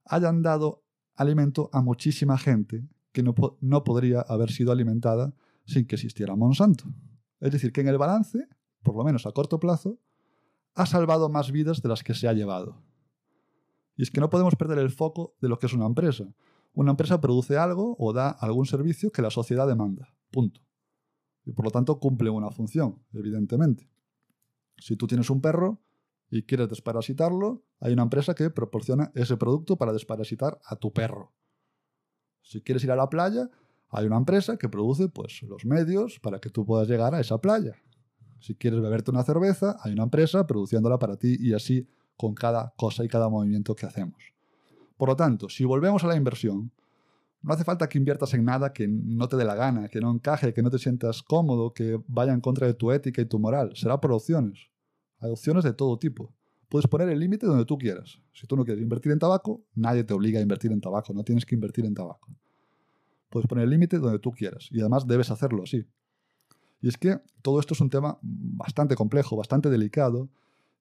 hayan 0.04 0.42
dado 0.42 0.82
alimento 1.14 1.68
a 1.72 1.82
muchísima 1.82 2.38
gente 2.38 2.84
que 3.12 3.22
no, 3.22 3.34
no 3.60 3.84
podría 3.84 4.22
haber 4.22 4.50
sido 4.50 4.72
alimentada 4.72 5.34
sin 5.66 5.86
que 5.86 5.96
existiera 5.96 6.34
Monsanto. 6.34 6.84
Es 7.40 7.52
decir, 7.52 7.72
que 7.72 7.82
en 7.82 7.88
el 7.88 7.98
balance, 7.98 8.48
por 8.82 8.96
lo 8.96 9.04
menos 9.04 9.26
a 9.26 9.32
corto 9.32 9.60
plazo, 9.60 9.98
ha 10.74 10.86
salvado 10.86 11.28
más 11.28 11.52
vidas 11.52 11.82
de 11.82 11.88
las 11.88 12.02
que 12.02 12.14
se 12.14 12.28
ha 12.28 12.32
llevado. 12.32 12.82
Y 13.96 14.02
es 14.02 14.10
que 14.10 14.20
no 14.20 14.30
podemos 14.30 14.56
perder 14.56 14.78
el 14.78 14.90
foco 14.90 15.34
de 15.40 15.48
lo 15.48 15.58
que 15.58 15.66
es 15.66 15.74
una 15.74 15.86
empresa. 15.86 16.32
Una 16.74 16.92
empresa 16.92 17.20
produce 17.20 17.56
algo 17.56 17.96
o 17.98 18.12
da 18.12 18.30
algún 18.30 18.66
servicio 18.66 19.10
que 19.10 19.22
la 19.22 19.30
sociedad 19.30 19.66
demanda. 19.66 20.14
Punto. 20.30 20.60
Y 21.44 21.52
por 21.52 21.66
lo 21.66 21.70
tanto 21.70 21.98
cumple 21.98 22.30
una 22.30 22.50
función, 22.50 23.02
evidentemente. 23.12 23.90
Si 24.78 24.96
tú 24.96 25.06
tienes 25.06 25.28
un 25.28 25.40
perro 25.40 25.82
y 26.30 26.44
quieres 26.44 26.68
desparasitarlo, 26.68 27.62
hay 27.80 27.92
una 27.92 28.04
empresa 28.04 28.34
que 28.34 28.48
proporciona 28.48 29.12
ese 29.14 29.36
producto 29.36 29.76
para 29.76 29.92
desparasitar 29.92 30.58
a 30.64 30.76
tu 30.76 30.92
perro. 30.92 31.32
Si 32.42 32.62
quieres 32.62 32.82
ir 32.84 32.90
a 32.90 32.96
la 32.96 33.10
playa, 33.10 33.50
hay 33.90 34.06
una 34.06 34.16
empresa 34.16 34.56
que 34.56 34.68
produce 34.68 35.08
pues, 35.08 35.42
los 35.42 35.66
medios 35.66 36.18
para 36.20 36.40
que 36.40 36.48
tú 36.48 36.64
puedas 36.64 36.88
llegar 36.88 37.14
a 37.14 37.20
esa 37.20 37.38
playa. 37.38 37.76
Si 38.40 38.54
quieres 38.54 38.80
beberte 38.80 39.10
una 39.10 39.22
cerveza, 39.22 39.76
hay 39.82 39.92
una 39.92 40.04
empresa 40.04 40.46
produciéndola 40.46 40.98
para 40.98 41.16
ti 41.16 41.36
y 41.38 41.52
así 41.52 41.86
con 42.16 42.34
cada 42.34 42.72
cosa 42.76 43.04
y 43.04 43.08
cada 43.08 43.28
movimiento 43.28 43.74
que 43.74 43.86
hacemos. 43.86 44.31
Por 45.02 45.08
lo 45.08 45.16
tanto, 45.16 45.48
si 45.48 45.64
volvemos 45.64 46.04
a 46.04 46.06
la 46.06 46.14
inversión, 46.14 46.70
no 47.42 47.52
hace 47.52 47.64
falta 47.64 47.88
que 47.88 47.98
inviertas 47.98 48.34
en 48.34 48.44
nada 48.44 48.72
que 48.72 48.86
no 48.86 49.26
te 49.26 49.36
dé 49.36 49.44
la 49.44 49.56
gana, 49.56 49.88
que 49.88 50.00
no 50.00 50.12
encaje, 50.12 50.54
que 50.54 50.62
no 50.62 50.70
te 50.70 50.78
sientas 50.78 51.24
cómodo, 51.24 51.74
que 51.74 52.00
vaya 52.06 52.32
en 52.32 52.40
contra 52.40 52.68
de 52.68 52.74
tu 52.74 52.92
ética 52.92 53.20
y 53.20 53.24
tu 53.26 53.40
moral. 53.40 53.72
Será 53.74 54.00
por 54.00 54.12
opciones. 54.12 54.70
Hay 55.18 55.32
opciones 55.32 55.64
de 55.64 55.72
todo 55.72 55.98
tipo. 55.98 56.32
Puedes 56.68 56.86
poner 56.86 57.08
el 57.08 57.18
límite 57.18 57.46
donde 57.46 57.64
tú 57.64 57.78
quieras. 57.78 58.20
Si 58.32 58.46
tú 58.46 58.54
no 58.54 58.64
quieres 58.64 58.80
invertir 58.80 59.10
en 59.10 59.18
tabaco, 59.18 59.64
nadie 59.74 60.04
te 60.04 60.14
obliga 60.14 60.38
a 60.38 60.42
invertir 60.42 60.70
en 60.70 60.80
tabaco, 60.80 61.12
no 61.12 61.24
tienes 61.24 61.44
que 61.44 61.56
invertir 61.56 61.84
en 61.84 61.94
tabaco. 61.94 62.28
Puedes 63.28 63.48
poner 63.48 63.64
el 63.64 63.70
límite 63.70 63.98
donde 63.98 64.20
tú 64.20 64.30
quieras 64.30 64.68
y 64.70 64.82
además 64.82 65.04
debes 65.08 65.32
hacerlo 65.32 65.64
así. 65.64 65.84
Y 66.80 66.86
es 66.86 66.96
que 66.96 67.18
todo 67.42 67.58
esto 67.58 67.74
es 67.74 67.80
un 67.80 67.90
tema 67.90 68.20
bastante 68.22 68.94
complejo, 68.94 69.36
bastante 69.36 69.68
delicado 69.68 70.28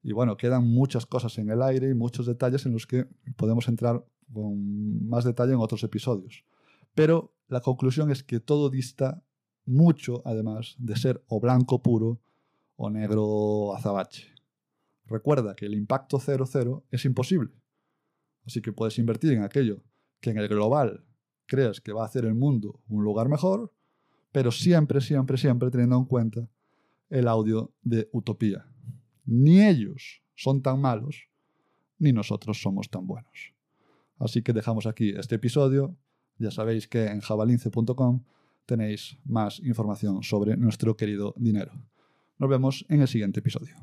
y 0.03 0.13
bueno, 0.13 0.37
quedan 0.37 0.67
muchas 0.67 1.05
cosas 1.05 1.37
en 1.37 1.49
el 1.49 1.61
aire 1.61 1.89
y 1.89 1.93
muchos 1.93 2.25
detalles 2.25 2.65
en 2.65 2.73
los 2.73 2.87
que 2.87 3.05
podemos 3.35 3.67
entrar 3.67 4.03
con 4.33 5.07
más 5.07 5.23
detalle 5.23 5.53
en 5.53 5.59
otros 5.59 5.83
episodios. 5.83 6.43
Pero 6.95 7.33
la 7.47 7.61
conclusión 7.61 8.11
es 8.11 8.23
que 8.23 8.39
todo 8.39 8.69
dista 8.69 9.23
mucho, 9.65 10.21
además, 10.25 10.75
de 10.79 10.95
ser 10.95 11.23
o 11.27 11.39
blanco 11.39 11.81
puro 11.81 12.19
o 12.75 12.89
negro 12.89 13.75
azabache. 13.75 14.33
Recuerda 15.05 15.55
que 15.55 15.65
el 15.65 15.75
impacto 15.75 16.17
0,0 16.17 16.83
es 16.89 17.05
imposible. 17.05 17.51
Así 18.45 18.61
que 18.61 18.73
puedes 18.73 18.97
invertir 18.97 19.33
en 19.33 19.43
aquello 19.43 19.83
que 20.19 20.31
en 20.31 20.37
el 20.37 20.47
global 20.47 21.05
creas 21.45 21.81
que 21.81 21.91
va 21.91 22.03
a 22.03 22.05
hacer 22.05 22.25
el 22.25 22.33
mundo 22.33 22.79
un 22.87 23.03
lugar 23.03 23.29
mejor, 23.29 23.73
pero 24.31 24.51
siempre, 24.51 25.01
siempre, 25.01 25.37
siempre 25.37 25.69
teniendo 25.69 25.97
en 25.97 26.05
cuenta 26.05 26.47
el 27.09 27.27
audio 27.27 27.73
de 27.81 28.09
Utopía. 28.13 28.70
Ni 29.25 29.61
ellos 29.61 30.21
son 30.35 30.61
tan 30.61 30.79
malos, 30.79 31.27
ni 31.99 32.11
nosotros 32.11 32.61
somos 32.61 32.89
tan 32.89 33.05
buenos. 33.05 33.53
Así 34.17 34.41
que 34.41 34.53
dejamos 34.53 34.85
aquí 34.85 35.09
este 35.09 35.35
episodio. 35.35 35.95
Ya 36.37 36.51
sabéis 36.51 36.87
que 36.87 37.07
en 37.07 37.21
jabalince.com 37.21 38.23
tenéis 38.65 39.17
más 39.25 39.59
información 39.59 40.23
sobre 40.23 40.57
nuestro 40.57 40.95
querido 40.95 41.33
dinero. 41.37 41.73
Nos 42.37 42.49
vemos 42.49 42.85
en 42.89 43.01
el 43.01 43.07
siguiente 43.07 43.39
episodio. 43.39 43.75